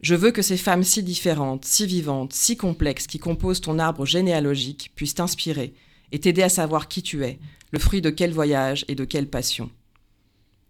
Je 0.00 0.14
veux 0.14 0.30
que 0.30 0.40
ces 0.40 0.56
femmes 0.56 0.82
si 0.82 1.02
différentes, 1.02 1.66
si 1.66 1.84
vivantes, 1.84 2.32
si 2.32 2.56
complexes 2.56 3.06
qui 3.06 3.18
composent 3.18 3.60
ton 3.60 3.78
arbre 3.78 4.06
généalogique 4.06 4.92
puissent 4.96 5.16
t'inspirer 5.16 5.74
et 6.10 6.20
t'aider 6.20 6.42
à 6.42 6.48
savoir 6.48 6.88
qui 6.88 7.02
tu 7.02 7.22
es, 7.22 7.38
le 7.70 7.78
fruit 7.78 8.00
de 8.00 8.08
quel 8.08 8.32
voyage 8.32 8.86
et 8.88 8.94
de 8.94 9.04
quelle 9.04 9.28
passion. 9.28 9.68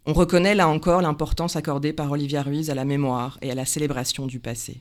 On 0.05 0.15
reconnaît 0.15 0.57
là 0.57 0.67
encore 0.67 1.03
l'importance 1.03 1.55
accordée 1.55 1.93
par 1.93 2.11
Olivia 2.11 2.43
Ruiz 2.43 2.71
à 2.71 2.75
la 2.75 2.85
mémoire 2.85 3.39
et 3.41 3.53
à 3.53 3.55
la 3.55 3.67
célébration 3.67 4.27
du 4.27 4.41
passé. 4.41 4.81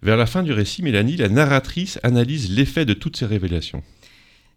Vers 0.00 0.16
la 0.16 0.26
fin 0.26 0.44
du 0.44 0.52
récit, 0.52 0.82
Mélanie, 0.82 1.16
la 1.16 1.28
narratrice 1.28 1.98
analyse 2.04 2.52
l'effet 2.52 2.84
de 2.84 2.94
toutes 2.94 3.16
ces 3.16 3.26
révélations. 3.26 3.82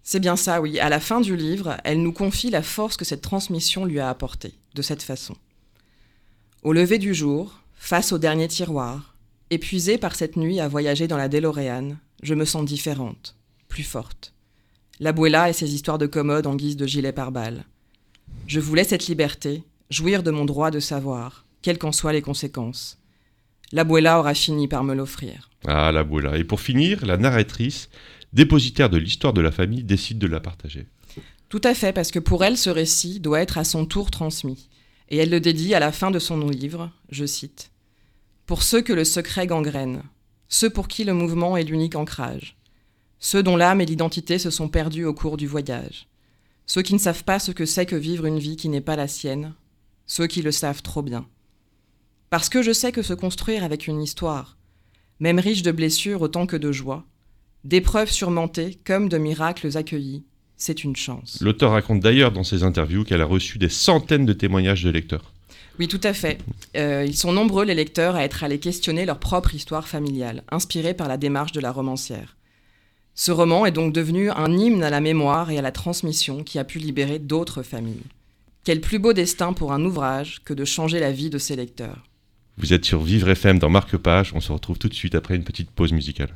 C'est 0.10 0.22
bien 0.22 0.38
ça, 0.38 0.62
oui. 0.62 0.80
À 0.80 0.88
la 0.88 1.02
fin 1.02 1.20
du 1.20 1.36
livre, 1.36 1.76
elle 1.84 2.02
nous 2.02 2.14
confie 2.14 2.50
la 2.50 2.62
force 2.62 2.96
que 2.96 3.04
cette 3.04 3.22
transmission 3.22 3.84
lui 3.84 4.00
a 4.00 4.10
apportée, 4.10 4.54
de 4.74 4.82
cette 4.82 5.04
façon. 5.04 5.36
Au 6.64 6.72
lever 6.72 6.98
du 6.98 7.14
jour, 7.14 7.60
face 7.76 8.14
au 8.14 8.18
dernier 8.18 8.48
tiroir, 8.48 9.18
épuisée 9.50 9.98
par 9.98 10.16
cette 10.16 10.38
nuit 10.38 10.62
à 10.62 10.70
voyager 10.70 11.10
dans 11.10 11.18
la 11.18 11.28
DeLorean, 11.28 11.98
je 12.24 12.36
me 12.36 12.46
sens 12.46 12.64
différente, 12.64 13.36
plus 13.68 13.84
forte. 13.84 14.34
L'abuela 15.02 15.50
et 15.50 15.54
ses 15.54 15.74
histoires 15.74 15.98
de 15.98 16.08
commode 16.08 16.48
en 16.48 16.56
guise 16.56 16.78
de 16.78 16.88
gilet 16.88 17.12
pare-balles. 17.12 17.66
Je 18.48 18.62
voulais 18.62 18.86
cette 18.86 19.08
liberté, 19.08 19.62
jouir 19.90 20.24
de 20.24 20.32
mon 20.32 20.46
droit 20.46 20.72
de 20.72 20.80
savoir, 20.80 21.44
quelles 21.62 21.80
qu'en 21.80 21.92
soient 21.92 22.14
les 22.14 22.22
conséquences. 22.22 22.98
L'abuela 23.74 24.20
aura 24.20 24.34
fini 24.34 24.70
par 24.70 24.86
me 24.86 24.96
l'offrir. 24.96 25.50
Ah, 25.66 25.92
l'abuela. 25.92 26.38
Et 26.38 26.46
pour 26.46 26.62
finir, 26.62 27.06
la 27.06 27.18
narratrice, 27.18 27.90
dépositaire 28.38 28.92
de 28.92 29.00
l'histoire 29.00 29.34
de 29.34 29.42
la 29.42 29.52
famille, 29.52 29.84
décide 29.84 30.20
de 30.20 30.28
la 30.28 30.40
partager. 30.40 30.86
Tout 31.50 31.62
à 31.64 31.74
fait, 31.74 31.92
parce 31.92 32.12
que 32.12 32.20
pour 32.20 32.44
elle, 32.44 32.56
ce 32.56 32.70
récit 32.70 33.20
doit 33.20 33.42
être 33.42 33.58
à 33.58 33.64
son 33.64 33.88
tour 33.88 34.12
transmis. 34.12 34.70
Et 35.10 35.18
elle 35.18 35.32
le 35.32 35.40
dédie 35.40 35.74
à 35.74 35.80
la 35.80 35.92
fin 35.92 36.12
de 36.12 36.20
son 36.20 36.48
livre, 36.48 36.92
je 37.10 37.26
cite. 37.26 37.72
Pour 38.46 38.62
ceux 38.62 38.84
que 38.84 38.94
le 38.94 39.06
secret 39.06 39.48
gangrène, 39.48 40.04
ceux 40.50 40.70
pour 40.70 40.88
qui 40.88 41.04
le 41.04 41.16
mouvement 41.16 41.58
est 41.58 41.64
l'unique 41.64 41.96
ancrage, 41.96 42.56
ceux 43.18 43.42
dont 43.42 43.58
l'âme 43.58 43.82
et 43.82 43.88
l'identité 43.88 44.38
se 44.38 44.52
sont 44.52 44.70
perdus 44.70 45.06
au 45.06 45.16
cours 45.16 45.38
du 45.38 45.48
voyage, 45.48 46.08
ceux 46.68 46.84
qui 46.84 46.94
ne 46.94 47.00
savent 47.00 47.24
pas 47.24 47.40
ce 47.40 47.52
que 47.52 47.66
c'est 47.66 47.88
que 47.88 47.96
vivre 47.96 48.28
une 48.28 48.40
vie 48.40 48.56
qui 48.56 48.70
n'est 48.70 48.82
pas 48.82 48.96
la 48.96 49.08
sienne, 49.08 49.56
ceux 50.06 50.28
qui 50.28 50.44
le 50.44 50.52
savent 50.52 50.84
trop 50.84 51.02
bien. 51.02 51.28
Parce 52.30 52.50
que 52.50 52.62
je 52.62 52.72
sais 52.72 52.92
que 52.92 53.02
se 53.02 53.16
construire 53.16 53.64
avec 53.64 53.88
une 53.88 54.02
histoire, 54.02 54.58
même 55.20 55.40
riche 55.40 55.64
de 55.64 55.72
blessures 55.72 56.22
autant 56.22 56.46
que 56.46 56.58
de 56.58 56.72
joie, 56.72 57.04
d'épreuves 57.68 58.10
surmontées 58.10 58.78
comme 58.86 59.10
de 59.10 59.18
miracles 59.18 59.78
accueillis, 59.78 60.24
c'est 60.56 60.86
une 60.86 60.96
chance. 60.96 61.40
L'auteur 61.42 61.72
raconte 61.72 62.00
d'ailleurs 62.00 62.32
dans 62.32 62.46
ses 62.46 62.64
interviews 62.64 63.04
qu'elle 63.04 63.22
a 63.22 63.26
reçu 63.26 63.58
des 63.58 63.70
centaines 63.70 64.26
de 64.26 64.34
témoignages 64.34 64.84
de 64.84 64.90
lecteurs. 64.90 65.34
Oui, 65.78 65.88
tout 65.88 66.00
à 66.04 66.14
fait. 66.14 66.40
Euh, 66.78 67.04
ils 67.06 67.16
sont 67.16 67.34
nombreux, 67.34 67.66
les 67.66 67.76
lecteurs, 67.76 68.16
à 68.16 68.24
être 68.24 68.44
allés 68.44 68.58
questionner 68.58 69.06
leur 69.06 69.20
propre 69.20 69.54
histoire 69.54 69.88
familiale, 69.88 70.44
inspirée 70.50 70.94
par 70.94 71.10
la 71.10 71.18
démarche 71.18 71.52
de 71.52 71.60
la 71.60 71.72
romancière. 71.72 72.38
Ce 73.14 73.32
roman 73.32 73.66
est 73.66 73.72
donc 73.72 73.94
devenu 73.94 74.32
un 74.32 74.58
hymne 74.58 74.84
à 74.84 74.90
la 74.90 75.02
mémoire 75.02 75.52
et 75.52 75.58
à 75.58 75.62
la 75.62 75.72
transmission 75.72 76.44
qui 76.44 76.60
a 76.60 76.64
pu 76.64 76.80
libérer 76.80 77.20
d'autres 77.20 77.64
familles. 77.64 78.06
Quel 78.64 78.80
plus 78.80 79.00
beau 79.00 79.12
destin 79.12 79.52
pour 79.54 79.74
un 79.74 79.84
ouvrage 79.84 80.40
que 80.46 80.54
de 80.54 80.66
changer 80.66 81.00
la 81.00 81.12
vie 81.12 81.30
de 81.30 81.38
ses 81.38 81.56
lecteurs. 81.56 82.06
Vous 82.58 82.74
êtes 82.74 82.86
sur 82.86 83.02
Vivre 83.02 83.30
FM 83.30 83.60
dans 83.60 83.70
Marque 83.70 83.98
Page, 83.98 84.32
on 84.34 84.40
se 84.40 84.52
retrouve 84.52 84.80
tout 84.80 84.90
de 84.90 84.94
suite 84.94 85.16
après 85.16 85.36
une 85.36 85.44
petite 85.44 85.70
pause 85.70 85.92
musicale. 85.92 86.36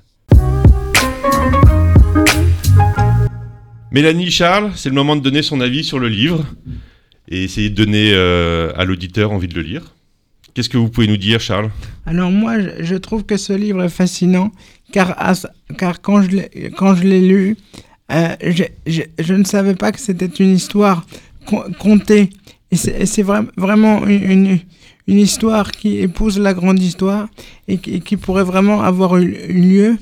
Mélanie 3.91 4.31
Charles, 4.31 4.71
c'est 4.75 4.87
le 4.87 4.95
moment 4.95 5.17
de 5.17 5.21
donner 5.21 5.41
son 5.41 5.59
avis 5.59 5.83
sur 5.83 5.99
le 5.99 6.07
livre 6.07 6.45
et 7.27 7.43
essayer 7.43 7.69
de 7.69 7.75
donner 7.75 8.11
euh, 8.13 8.71
à 8.77 8.85
l'auditeur 8.85 9.31
envie 9.31 9.49
de 9.49 9.55
le 9.55 9.61
lire. 9.61 9.93
Qu'est-ce 10.53 10.69
que 10.69 10.77
vous 10.77 10.87
pouvez 10.89 11.07
nous 11.07 11.17
dire, 11.17 11.41
Charles? 11.41 11.69
Alors 12.05 12.31
moi, 12.31 12.55
je, 12.79 12.95
trouve 12.95 13.25
que 13.25 13.35
ce 13.35 13.51
livre 13.51 13.83
est 13.83 13.89
fascinant, 13.89 14.51
car, 14.93 15.15
quand 16.01 16.21
je 16.21 17.03
l'ai- 17.03 17.21
lu, 17.21 17.57
euh, 18.11 18.35
je, 18.87 19.33
ne 19.33 19.43
savais 19.43 19.75
pas 19.75 19.91
que 19.91 19.99
c'était 19.99 20.25
une 20.25 20.53
histoire 20.55 21.05
con- 21.45 21.65
contée. 21.77 22.29
Et 22.71 22.77
c'est 22.77 23.23
vraiment 23.23 24.07
une, 24.07 24.59
histoire 25.05 25.71
qui 25.73 25.97
épouse 25.97 26.39
la 26.39 26.53
grande 26.53 26.81
histoire 26.81 27.27
et 27.67 27.77
qui, 27.77 27.95
et 27.95 27.99
qui 27.99 28.15
pourrait 28.15 28.45
vraiment 28.45 28.81
avoir 28.81 29.17
eu 29.17 29.31
lieu. 29.49 29.97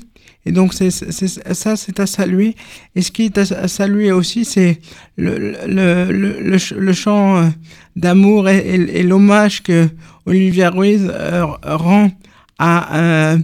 Et 0.46 0.52
donc 0.52 0.72
c'est 0.72 0.90
ça, 0.90 1.76
c'est 1.76 2.00
à 2.00 2.06
saluer. 2.06 2.56
Et 2.94 3.02
ce 3.02 3.10
qui 3.10 3.26
est 3.26 3.38
à, 3.38 3.68
saluer 3.68 4.10
aussi, 4.10 4.44
c'est 4.44 4.80
le, 5.16 5.36
le, 5.66 6.10
le, 6.10 6.40
le, 6.40 6.58
ch- 6.58 6.72
le 6.78 6.92
chant 6.94 7.36
euh, 7.36 7.48
d'amour 7.94 8.48
et, 8.48 9.02
l'hommage 9.02 9.62
que 9.62 9.88
Olivia 10.24 10.70
Ruiz 10.70 11.10
euh, 11.12 11.44
rend 11.62 12.10
à, 12.58 12.96
euh, 12.98 13.38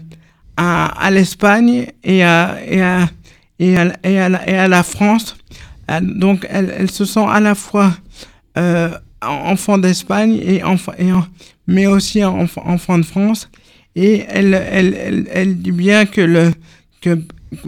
à, 0.57 0.87
à 0.87 1.11
l'Espagne 1.11 1.87
et 2.03 2.25
à, 2.25 2.59
et, 2.67 2.81
à, 2.81 3.09
et, 3.59 3.77
à, 3.77 3.93
et, 4.03 4.19
à 4.19 4.29
la, 4.31 4.49
et 4.49 4.57
à 4.57 4.69
la 4.69 4.83
France. 4.83 5.37
Donc 6.01 6.47
elle, 6.49 6.75
elle 6.79 6.91
se 6.91 7.05
sent 7.05 7.25
à 7.29 7.41
la 7.41 7.55
fois 7.55 7.95
enfant 9.23 9.77
d'Espagne 9.79 10.41
et 10.43 10.65
enfant, 10.65 10.93
et 10.99 11.11
mais 11.67 11.87
aussi 11.87 12.25
enfant, 12.25 12.63
enfant 12.65 12.99
de 12.99 13.05
France. 13.05 13.51
Et 13.95 14.25
elle, 14.29 14.55
elle, 14.55 15.27
elle 15.33 15.57
dit 15.59 15.73
bien 15.73 16.07
que 16.07 16.21
le 16.21 16.53
que 17.07 17.15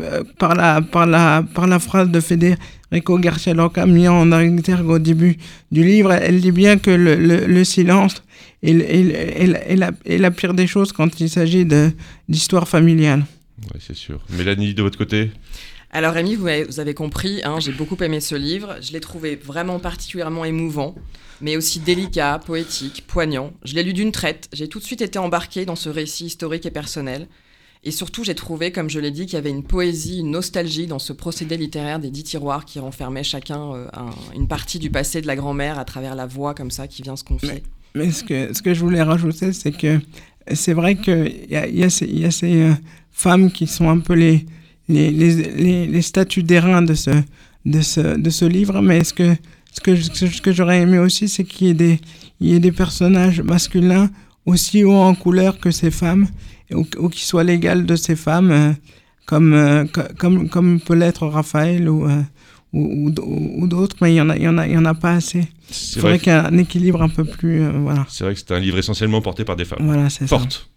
euh, 0.00 0.24
par 0.42 0.52
la 0.60 0.70
par 0.94 1.06
la 1.14 1.44
par 1.56 1.66
la 1.72 1.78
phrase 1.88 2.08
de 2.16 2.20
Federico 2.28 3.12
Garcia 3.26 3.54
Lorca 3.54 3.86
mis 3.86 4.08
en 4.08 4.26
exergue 4.38 4.90
au 4.96 4.98
début 5.10 5.34
du 5.76 5.82
livre, 5.92 6.12
elle 6.12 6.40
dit 6.46 6.52
bien 6.62 6.74
que 6.84 6.90
le, 7.06 7.12
le, 7.28 7.36
le 7.56 7.62
silence 7.74 8.14
est, 8.68 8.72
est- 8.72 9.08
est- 9.20 9.42
est 9.42 9.46
la- 9.52 9.64
est 9.72 9.76
la, 9.84 9.90
est 10.12 10.18
la 10.26 10.30
pire 10.38 10.54
des 10.54 10.66
choses 10.74 10.90
quand 10.92 11.10
il 11.20 11.30
s'agit 11.36 11.64
d'histoire 12.28 12.66
familiale. 12.76 13.22
Oui, 13.72 13.80
c'est 13.86 13.96
sûr. 14.06 14.18
Mélanie, 14.38 14.74
de 14.74 14.82
votre 14.82 14.98
côté? 14.98 15.30
Alors 15.90 16.12
Rémi, 16.14 16.34
vous 16.36 16.46
avez, 16.48 16.64
vous 16.64 16.80
avez 16.80 16.94
compris, 16.94 17.40
hein, 17.44 17.56
j'ai 17.60 17.72
beaucoup 17.72 17.96
aimé 18.06 18.20
ce 18.20 18.34
livre. 18.34 18.76
Je 18.82 18.92
l'ai 18.92 19.00
trouvé 19.00 19.38
vraiment 19.52 19.78
particulièrement 19.90 20.44
émouvant, 20.44 20.94
mais 21.40 21.56
aussi 21.56 21.78
délicat, 21.80 22.40
poétique, 22.44 23.04
poignant. 23.06 23.52
Je 23.64 23.74
l'ai 23.74 23.82
lu 23.82 23.92
d'une 23.94 24.12
traite. 24.12 24.48
J'ai 24.52 24.68
tout 24.68 24.80
de 24.80 24.84
suite 24.84 25.02
été 25.08 25.18
embarquée 25.18 25.64
dans 25.64 25.76
ce 25.76 25.88
récit 25.88 26.26
historique 26.26 26.66
et 26.66 26.70
personnel. 26.70 27.26
Et 27.84 27.90
surtout, 27.90 28.24
j'ai 28.24 28.34
trouvé, 28.34 28.72
comme 28.72 28.90
je 28.90 28.98
l'ai 28.98 29.10
dit, 29.10 29.24
qu'il 29.26 29.34
y 29.34 29.36
avait 29.36 29.50
une 29.50 29.62
poésie, 29.62 30.18
une 30.18 30.32
nostalgie 30.32 30.86
dans 30.86 30.98
ce 30.98 31.12
procédé 31.12 31.56
littéraire 31.56 32.00
des 32.00 32.10
dix 32.10 32.24
tiroirs 32.24 32.64
qui 32.64 32.78
renfermaient 32.80 33.22
chacun 33.24 33.72
euh, 33.72 33.86
un- 33.94 34.10
une 34.34 34.48
partie 34.48 34.78
du 34.78 34.90
passé 34.90 35.20
de 35.20 35.26
la 35.26 35.36
grand-mère 35.36 35.78
à 35.78 35.84
travers 35.84 36.14
la 36.14 36.26
voix 36.26 36.54
comme 36.54 36.70
ça 36.70 36.88
qui 36.88 37.02
vient 37.02 37.16
se 37.16 37.24
confier. 37.24 37.62
Mais 37.94 38.10
ce 38.10 38.24
que, 38.24 38.52
ce 38.52 38.62
que 38.62 38.74
je 38.74 38.80
voulais 38.80 39.02
rajouter, 39.02 39.52
c'est 39.52 39.72
que 39.72 40.00
c'est 40.52 40.72
vrai 40.74 40.96
qu'il 40.96 41.46
y 41.50 41.56
a, 41.56 41.66
y 41.68 41.90
ces, 41.90 42.06
y 42.06 42.24
a 42.24 42.30
ces, 42.30 42.62
euh, 42.62 42.72
femmes 43.12 43.50
qui 43.50 43.66
sont 43.66 43.88
un 43.88 43.98
peu 44.00 44.14
les, 44.14 44.44
les, 44.88 45.10
les, 45.10 45.34
les, 45.52 45.86
les 45.86 46.02
statues 46.02 46.42
d'airain 46.42 46.82
de 46.82 46.94
ce, 46.94 47.10
de, 47.64 47.80
ce, 47.80 48.16
de 48.16 48.30
ce 48.30 48.44
livre, 48.44 48.80
mais 48.80 49.04
ce 49.04 49.12
que, 49.14 49.34
ce 49.72 49.80
que, 49.80 49.96
ce 49.96 50.40
que 50.40 50.52
j'aurais 50.52 50.80
aimé 50.80 50.98
aussi, 50.98 51.28
c'est 51.28 51.44
qu'il 51.44 51.66
y, 51.68 51.70
ait 51.70 51.74
des- 51.74 52.00
il 52.40 52.48
y 52.50 52.54
ait 52.54 52.60
des 52.60 52.72
personnages 52.72 53.40
masculins 53.40 54.10
aussi 54.46 54.84
hauts 54.84 54.92
en 54.94 55.14
couleur 55.14 55.58
que 55.58 55.70
ces 55.70 55.90
femmes, 55.90 56.28
ou, 56.72 56.86
ou 56.98 57.08
qui 57.08 57.24
soient 57.24 57.44
l'égal 57.44 57.86
de 57.86 57.96
ces 57.96 58.16
femmes, 58.16 58.50
euh, 58.50 58.72
comme, 59.26 59.52
euh, 59.54 59.84
co- 59.86 60.02
comme, 60.18 60.48
comme 60.48 60.80
peut 60.80 60.94
l'être 60.94 61.26
Raphaël 61.26 61.88
ou, 61.88 62.06
euh, 62.08 62.22
ou, 62.72 63.10
d'autres, 63.66 63.96
mais 64.00 64.10
il 64.10 64.14
n'y 64.14 64.20
en, 64.20 64.30
a- 64.30 64.36
il 64.36 64.42
y 64.42 64.48
en, 64.48 64.58
a- 64.58 64.66
il 64.66 64.72
y 64.74 64.76
en, 64.76 64.84
a- 64.84 64.94
pas 64.94 65.12
assez. 65.12 65.46
Il 65.70 66.00
faudrait 66.00 66.18
qu'il 66.18 66.32
y 66.32 66.34
ait 66.34 66.38
un 66.38 66.56
équilibre 66.58 67.02
un 67.02 67.08
peu 67.08 67.24
plus... 67.24 67.66
voilà, 67.68 68.06
c'est 68.08 68.24
vrai 68.24 68.34
que 68.34 68.40
c'est 68.40 68.52
un 68.52 68.60
livre 68.60 68.78
essentiellement 68.78 69.20
porté 69.20 69.44
par 69.44 69.56
des 69.56 69.64
femmes. 69.64 69.78
voilà 69.82 70.08
c'est 70.10 70.26
ça. 70.26 70.38
Fortes. 70.38 70.68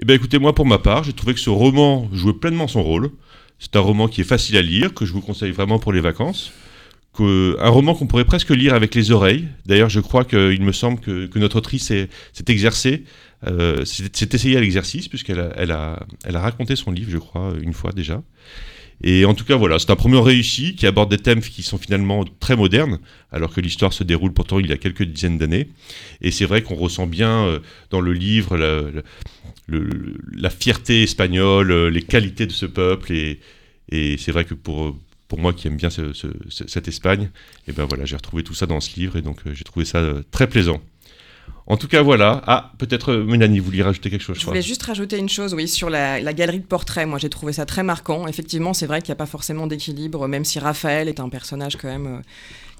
Eh 0.00 0.04
bien 0.04 0.14
écoutez, 0.16 0.38
moi 0.38 0.54
pour 0.54 0.66
ma 0.66 0.78
part, 0.78 1.04
j'ai 1.04 1.12
trouvé 1.12 1.34
que 1.34 1.40
ce 1.40 1.50
roman 1.50 2.08
jouait 2.12 2.32
pleinement 2.34 2.68
son 2.68 2.82
rôle. 2.82 3.10
C'est 3.58 3.74
un 3.74 3.80
roman 3.80 4.06
qui 4.06 4.20
est 4.20 4.24
facile 4.24 4.56
à 4.56 4.62
lire, 4.62 4.94
que 4.94 5.04
je 5.04 5.12
vous 5.12 5.20
conseille 5.20 5.50
vraiment 5.50 5.78
pour 5.80 5.92
les 5.92 6.00
vacances. 6.00 6.52
Que, 7.12 7.56
un 7.60 7.68
roman 7.70 7.94
qu'on 7.94 8.06
pourrait 8.06 8.24
presque 8.24 8.50
lire 8.50 8.74
avec 8.74 8.94
les 8.94 9.10
oreilles. 9.10 9.48
D'ailleurs, 9.66 9.88
je 9.88 9.98
crois 9.98 10.24
qu'il 10.24 10.62
me 10.62 10.70
semble 10.72 11.00
que, 11.00 11.26
que 11.26 11.38
notre 11.40 11.56
autrice 11.56 11.86
s'est 11.86 12.08
exercée, 12.46 13.02
euh, 13.46 13.84
s'est 13.84 14.28
essayée 14.32 14.56
à 14.56 14.60
l'exercice, 14.60 15.08
puisqu'elle 15.08 15.40
a, 15.40 15.52
elle 15.56 15.70
a, 16.36 16.40
raconté 16.40 16.76
son 16.76 16.90
livre, 16.90 17.10
je 17.10 17.18
crois, 17.18 17.52
une 17.60 17.72
fois 17.72 17.92
déjà. 17.92 18.22
Et 19.02 19.24
en 19.24 19.34
tout 19.34 19.44
cas, 19.44 19.54
voilà, 19.54 19.78
c'est 19.78 19.90
un 19.90 19.96
premier 19.96 20.18
réussi 20.20 20.74
qui 20.74 20.84
aborde 20.86 21.08
des 21.10 21.18
thèmes 21.18 21.40
qui 21.40 21.62
sont 21.62 21.78
finalement 21.78 22.24
très 22.40 22.56
modernes, 22.56 22.98
alors 23.30 23.54
que 23.54 23.60
l'histoire 23.60 23.92
se 23.92 24.02
déroule 24.02 24.32
pourtant 24.32 24.58
il 24.58 24.66
y 24.66 24.72
a 24.72 24.76
quelques 24.76 25.04
dizaines 25.04 25.38
d'années. 25.38 25.68
Et 26.20 26.32
c'est 26.32 26.46
vrai 26.46 26.62
qu'on 26.62 26.74
ressent 26.74 27.06
bien 27.06 27.44
euh, 27.44 27.60
dans 27.90 28.00
le 28.00 28.12
livre 28.12 28.56
la, 29.68 30.50
fierté 30.50 31.04
espagnole, 31.04 31.70
euh, 31.70 31.90
les 31.90 32.02
qualités 32.02 32.46
de 32.46 32.52
ce 32.52 32.66
peuple. 32.66 33.12
Et, 33.12 33.38
c'est 34.18 34.32
vrai 34.32 34.44
que 34.44 34.54
pour, 34.54 34.96
moi 35.36 35.52
qui 35.52 35.68
aime 35.68 35.76
bien 35.76 35.90
ce- 35.90 36.12
ce- 36.12 36.26
ce- 36.48 36.66
cette 36.66 36.88
Espagne, 36.88 37.30
et 37.68 37.72
ben 37.72 37.84
voilà, 37.84 38.04
j'ai 38.04 38.16
retrouvé 38.16 38.42
tout 38.42 38.54
ça 38.54 38.66
dans 38.66 38.80
ce 38.80 38.98
livre 38.98 39.16
et 39.16 39.22
donc 39.22 39.38
euh, 39.46 39.54
j'ai 39.54 39.64
trouvé 39.64 39.84
ça 39.84 40.02
très 40.30 40.48
plaisant. 40.48 40.82
En 41.70 41.76
tout 41.76 41.86
cas, 41.86 42.00
voilà. 42.00 42.42
Ah, 42.46 42.72
peut-être 42.78 43.12
euh, 43.12 43.24
Mélanie, 43.24 43.58
vous 43.58 43.66
vouliez 43.66 43.82
rajouter 43.82 44.08
quelque 44.08 44.22
chose 44.22 44.38
je 44.40 44.46
voulais 44.46 44.62
juste 44.62 44.82
rajouter 44.84 45.18
une 45.18 45.28
chose, 45.28 45.52
oui, 45.52 45.68
sur 45.68 45.90
la, 45.90 46.18
la 46.18 46.32
galerie 46.32 46.60
de 46.60 46.64
portraits. 46.66 47.06
Moi, 47.06 47.18
j'ai 47.18 47.28
trouvé 47.28 47.52
ça 47.52 47.66
très 47.66 47.82
marquant. 47.82 48.26
Effectivement, 48.26 48.72
c'est 48.72 48.86
vrai 48.86 49.02
qu'il 49.02 49.10
n'y 49.10 49.16
a 49.16 49.16
pas 49.16 49.26
forcément 49.26 49.66
d'équilibre, 49.66 50.26
même 50.28 50.46
si 50.46 50.58
Raphaël 50.58 51.08
est 51.08 51.20
un 51.20 51.28
personnage 51.28 51.76
quand 51.76 51.88
même 51.88 52.06
euh, 52.06 52.20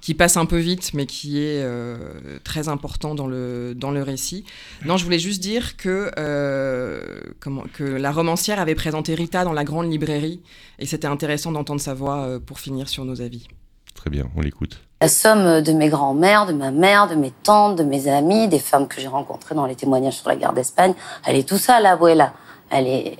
qui 0.00 0.14
passe 0.14 0.38
un 0.38 0.46
peu 0.46 0.56
vite, 0.56 0.94
mais 0.94 1.04
qui 1.04 1.36
est 1.38 1.60
euh, 1.62 1.98
très 2.44 2.68
important 2.68 3.14
dans 3.14 3.26
le, 3.26 3.74
dans 3.76 3.90
le 3.90 4.02
récit. 4.02 4.44
Non, 4.86 4.96
je 4.96 5.04
voulais 5.04 5.18
juste 5.18 5.42
dire 5.42 5.76
que, 5.76 6.10
euh, 6.18 7.20
comment, 7.40 7.64
que 7.74 7.84
la 7.84 8.10
romancière 8.10 8.58
avait 8.58 8.74
présenté 8.74 9.14
Rita 9.14 9.44
dans 9.44 9.52
la 9.52 9.64
grande 9.64 9.92
librairie, 9.92 10.40
et 10.78 10.86
c'était 10.86 11.08
intéressant 11.08 11.52
d'entendre 11.52 11.82
sa 11.82 11.92
voix 11.92 12.40
pour 12.40 12.58
finir 12.58 12.88
sur 12.88 13.04
nos 13.04 13.20
avis. 13.20 13.48
Très 13.94 14.08
bien, 14.08 14.30
on 14.34 14.40
l'écoute. 14.40 14.80
La 15.00 15.08
somme 15.08 15.62
de 15.62 15.72
mes 15.72 15.88
grands-mères, 15.88 16.46
de 16.46 16.52
ma 16.52 16.70
mère, 16.72 17.08
de 17.08 17.14
mes 17.14 17.32
tantes, 17.42 17.76
de 17.76 17.84
mes 17.84 18.08
amis, 18.08 18.48
des 18.48 18.58
femmes 18.58 18.88
que 18.88 19.00
j'ai 19.00 19.06
rencontrées 19.06 19.54
dans 19.54 19.66
les 19.66 19.76
témoignages 19.76 20.16
sur 20.16 20.28
la 20.28 20.36
guerre 20.36 20.52
d'Espagne, 20.52 20.94
elle 21.24 21.36
est 21.36 21.48
tout 21.48 21.58
ça, 21.58 21.80
l'abuela. 21.80 22.34
Elle 22.70 22.86
est, 22.86 23.16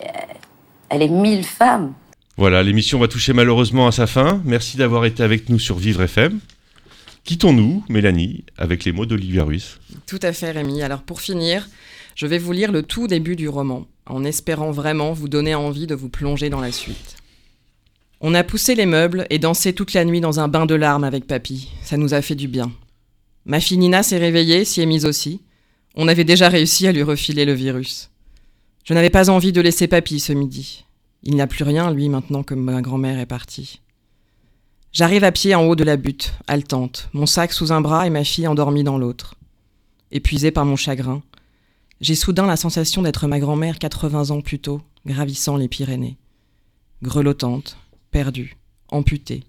elle 0.88 1.02
est 1.02 1.08
mille 1.08 1.44
femmes. 1.44 1.92
Voilà, 2.36 2.62
l'émission 2.62 2.98
va 2.98 3.08
toucher 3.08 3.32
malheureusement 3.32 3.86
à 3.86 3.92
sa 3.92 4.06
fin. 4.06 4.40
Merci 4.44 4.76
d'avoir 4.76 5.04
été 5.04 5.22
avec 5.22 5.48
nous 5.48 5.58
sur 5.58 5.76
Vivre 5.76 6.02
FM. 6.02 6.40
Quittons-nous, 7.24 7.84
Mélanie, 7.88 8.44
avec 8.56 8.84
les 8.84 8.92
mots 8.92 9.06
d'Olivia 9.06 9.44
Ruiz. 9.44 9.78
Tout 10.06 10.20
à 10.22 10.32
fait, 10.32 10.50
Rémi. 10.50 10.82
Alors 10.82 11.02
pour 11.02 11.20
finir, 11.20 11.68
Je 12.14 12.26
vais 12.26 12.38
vous 12.38 12.50
lire 12.50 12.72
le 12.72 12.82
tout 12.82 13.06
début 13.06 13.36
du 13.36 13.48
roman, 13.48 13.86
en 14.06 14.24
espérant 14.24 14.72
vraiment 14.72 15.12
vous 15.12 15.28
donner 15.28 15.54
envie 15.54 15.86
de 15.86 15.94
vous 15.94 16.08
plonger 16.08 16.50
dans 16.50 16.60
la 16.60 16.72
suite. 16.72 17.17
On 18.20 18.35
a 18.35 18.42
poussé 18.42 18.74
les 18.74 18.87
meubles 18.87 19.26
et 19.31 19.38
dansé 19.38 19.72
toute 19.72 19.92
la 19.92 20.04
nuit 20.04 20.20
dans 20.20 20.40
un 20.40 20.48
bain 20.48 20.66
de 20.66 20.74
larmes 20.74 21.04
avec 21.04 21.26
papy. 21.26 21.70
Ça 21.83 21.96
nous 21.96 22.14
a 22.14 22.22
fait 22.22 22.35
du 22.35 22.48
bien. 22.48 22.72
Ma 23.46 23.61
fille 23.61 23.78
Nina 23.78 24.02
s'est 24.02 24.18
réveillée, 24.18 24.64
s'y 24.64 24.81
est 24.81 24.87
mise 24.87 25.07
aussi. 25.07 25.40
On 25.94 26.09
avait 26.09 26.24
déjà 26.24 26.48
réussi 26.48 26.88
à 26.88 26.92
lui 26.92 27.04
refiler 27.04 27.44
le 27.44 27.52
virus. 27.52 28.11
Je 28.85 28.92
n'avais 28.92 29.11
pas 29.11 29.31
envie 29.31 29.52
de 29.52 29.61
laisser 29.61 29.87
papy 29.87 30.18
ce 30.18 30.33
midi. 30.33 30.85
Il 31.22 31.35
n'y 31.35 31.40
a 31.40 31.46
plus 31.46 31.62
rien, 31.62 31.92
lui, 31.92 32.09
maintenant 32.09 32.42
que 32.42 32.54
ma 32.54 32.83
grand-mère 32.83 33.20
est 33.20 33.26
partie. 33.26 33.81
J'arrive 34.92 35.22
à 35.22 35.33
pied 35.33 35.54
en 35.54 35.64
haut 35.64 35.76
de 35.76 35.85
la 35.85 35.96
butte, 35.96 36.35
haletante, 36.48 37.11
mon 37.12 37.26
sac 37.26 37.52
sous 37.52 37.72
un 37.72 37.81
bras 37.81 38.07
et 38.07 38.11
ma 38.11 38.24
fille 38.24 38.48
endormie 38.48 38.85
dans 38.85 38.98
l'autre. 38.98 39.35
Épuisée 40.11 40.50
par 40.50 40.64
mon 40.64 40.76
chagrin, 40.76 41.22
j'ai 42.00 42.14
soudain 42.14 42.46
la 42.46 42.57
sensation 42.57 43.02
d'être 43.02 43.28
ma 43.28 43.38
grand-mère 43.38 43.78
80 43.78 44.31
ans 44.31 44.40
plus 44.40 44.59
tôt, 44.59 44.81
gravissant 45.07 45.57
les 45.57 45.68
Pyrénées. 45.68 46.16
Grelottante, 47.02 47.76
perdue, 48.10 48.56
amputée, 48.88 49.44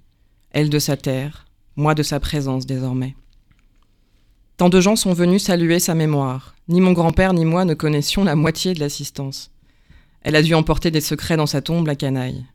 elle 0.51 0.69
de 0.69 0.79
sa 0.79 0.97
terre, 0.97 1.45
moi 1.75 1.95
de 1.95 2.03
sa 2.03 2.19
présence 2.19 2.65
désormais. 2.65 3.15
Tant 4.57 4.69
de 4.69 4.81
gens 4.81 4.95
sont 4.95 5.13
venus 5.13 5.43
saluer 5.43 5.79
sa 5.79 5.95
mémoire. 5.95 6.55
Ni 6.67 6.81
mon 6.81 6.91
grand-père 6.91 7.33
ni 7.33 7.45
moi 7.45 7.63
ne 7.63 7.73
connaissions 7.73 8.23
la 8.23 8.35
moitié 8.35 8.73
de 8.73 8.79
l'assistance. 8.81 9.51
Elle 10.21 10.35
a 10.35 10.41
dû 10.41 10.53
emporter 10.53 10.91
des 10.91 11.01
secrets 11.01 11.37
dans 11.37 11.45
sa 11.45 11.61
tombe, 11.61 11.87
la 11.87 11.95
canaille. 11.95 12.45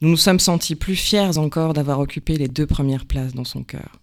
Nous 0.00 0.08
nous 0.08 0.16
sommes 0.16 0.40
sentis 0.40 0.74
plus 0.74 0.96
fiers 0.96 1.36
encore 1.36 1.74
d'avoir 1.74 2.00
occupé 2.00 2.36
les 2.36 2.48
deux 2.48 2.66
premières 2.66 3.04
places 3.04 3.34
dans 3.34 3.44
son 3.44 3.62
cœur. 3.62 4.00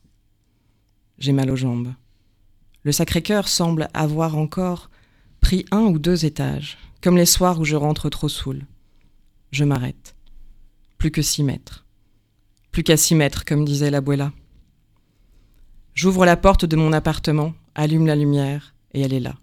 J'ai 1.17 1.33
mal 1.33 1.49
aux 1.49 1.55
jambes. 1.55 1.93
Le 2.83 2.91
Sacré-Cœur 2.91 3.47
semble 3.47 3.89
avoir 3.93 4.37
encore 4.37 4.89
pris 5.41 5.65
un 5.71 5.81
ou 5.81 5.99
deux 5.99 6.25
étages, 6.25 6.77
comme 7.01 7.17
les 7.17 7.25
soirs 7.25 7.59
où 7.59 7.65
je 7.65 7.75
rentre 7.75 8.09
trop 8.09 8.29
saoul. 8.29 8.65
Je 9.51 9.65
m'arrête. 9.65 10.15
Plus 10.99 11.12
que 11.12 11.21
six 11.21 11.43
mètres. 11.43 11.85
Plus 12.71 12.83
qu'à 12.83 12.97
six 12.97 13.15
mètres, 13.15 13.45
comme 13.45 13.63
disait 13.63 13.89
l'abuela. 13.89 14.33
J'ouvre 15.95 16.25
la 16.25 16.35
porte 16.35 16.65
de 16.65 16.75
mon 16.75 16.91
appartement, 16.91 17.53
allume 17.73 18.05
la 18.05 18.17
lumière, 18.17 18.75
et 18.93 18.99
elle 19.01 19.13
est 19.13 19.21
là, 19.21 19.35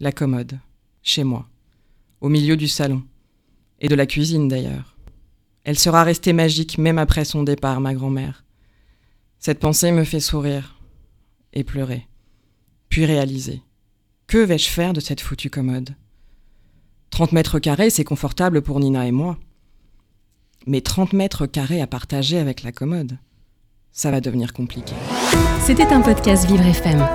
la 0.00 0.12
commode, 0.12 0.58
chez 1.02 1.22
moi, 1.22 1.46
au 2.22 2.30
milieu 2.30 2.56
du 2.56 2.68
salon, 2.68 3.02
et 3.80 3.88
de 3.88 3.94
la 3.94 4.06
cuisine 4.06 4.48
d'ailleurs. 4.48 4.96
Elle 5.64 5.78
sera 5.78 6.04
restée 6.04 6.32
magique 6.32 6.78
même 6.78 6.98
après 6.98 7.26
son 7.26 7.42
départ, 7.42 7.82
ma 7.82 7.92
grand-mère. 7.92 8.44
Cette 9.38 9.60
pensée 9.60 9.92
me 9.92 10.04
fait 10.04 10.20
sourire 10.20 10.80
et 11.52 11.64
pleurer, 11.64 12.08
puis 12.88 13.04
réaliser. 13.04 13.60
Que 14.26 14.38
vais-je 14.38 14.70
faire 14.70 14.94
de 14.94 15.00
cette 15.00 15.20
foutue 15.20 15.50
commode? 15.50 15.94
30 17.10 17.32
mètres 17.32 17.58
carrés, 17.58 17.90
c'est 17.90 18.04
confortable 18.04 18.62
pour 18.62 18.80
Nina 18.80 19.06
et 19.06 19.12
moi. 19.12 19.38
Mais 20.66 20.80
30 20.80 21.12
mètres 21.12 21.46
carrés 21.46 21.82
à 21.82 21.86
partager 21.86 22.38
avec 22.38 22.62
la 22.62 22.72
commode, 22.72 23.18
ça 23.92 24.10
va 24.10 24.20
devenir 24.20 24.52
compliqué. 24.52 24.94
C'était 25.60 25.92
un 25.92 26.00
podcast 26.00 26.46
Vivre 26.46 26.64
FM. 26.64 27.06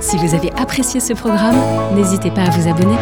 Si 0.00 0.16
vous 0.16 0.34
avez 0.34 0.52
apprécié 0.52 1.00
ce 1.00 1.12
programme, 1.12 1.56
n'hésitez 1.96 2.30
pas 2.30 2.42
à 2.42 2.50
vous 2.50 2.68
abonner. 2.68 2.96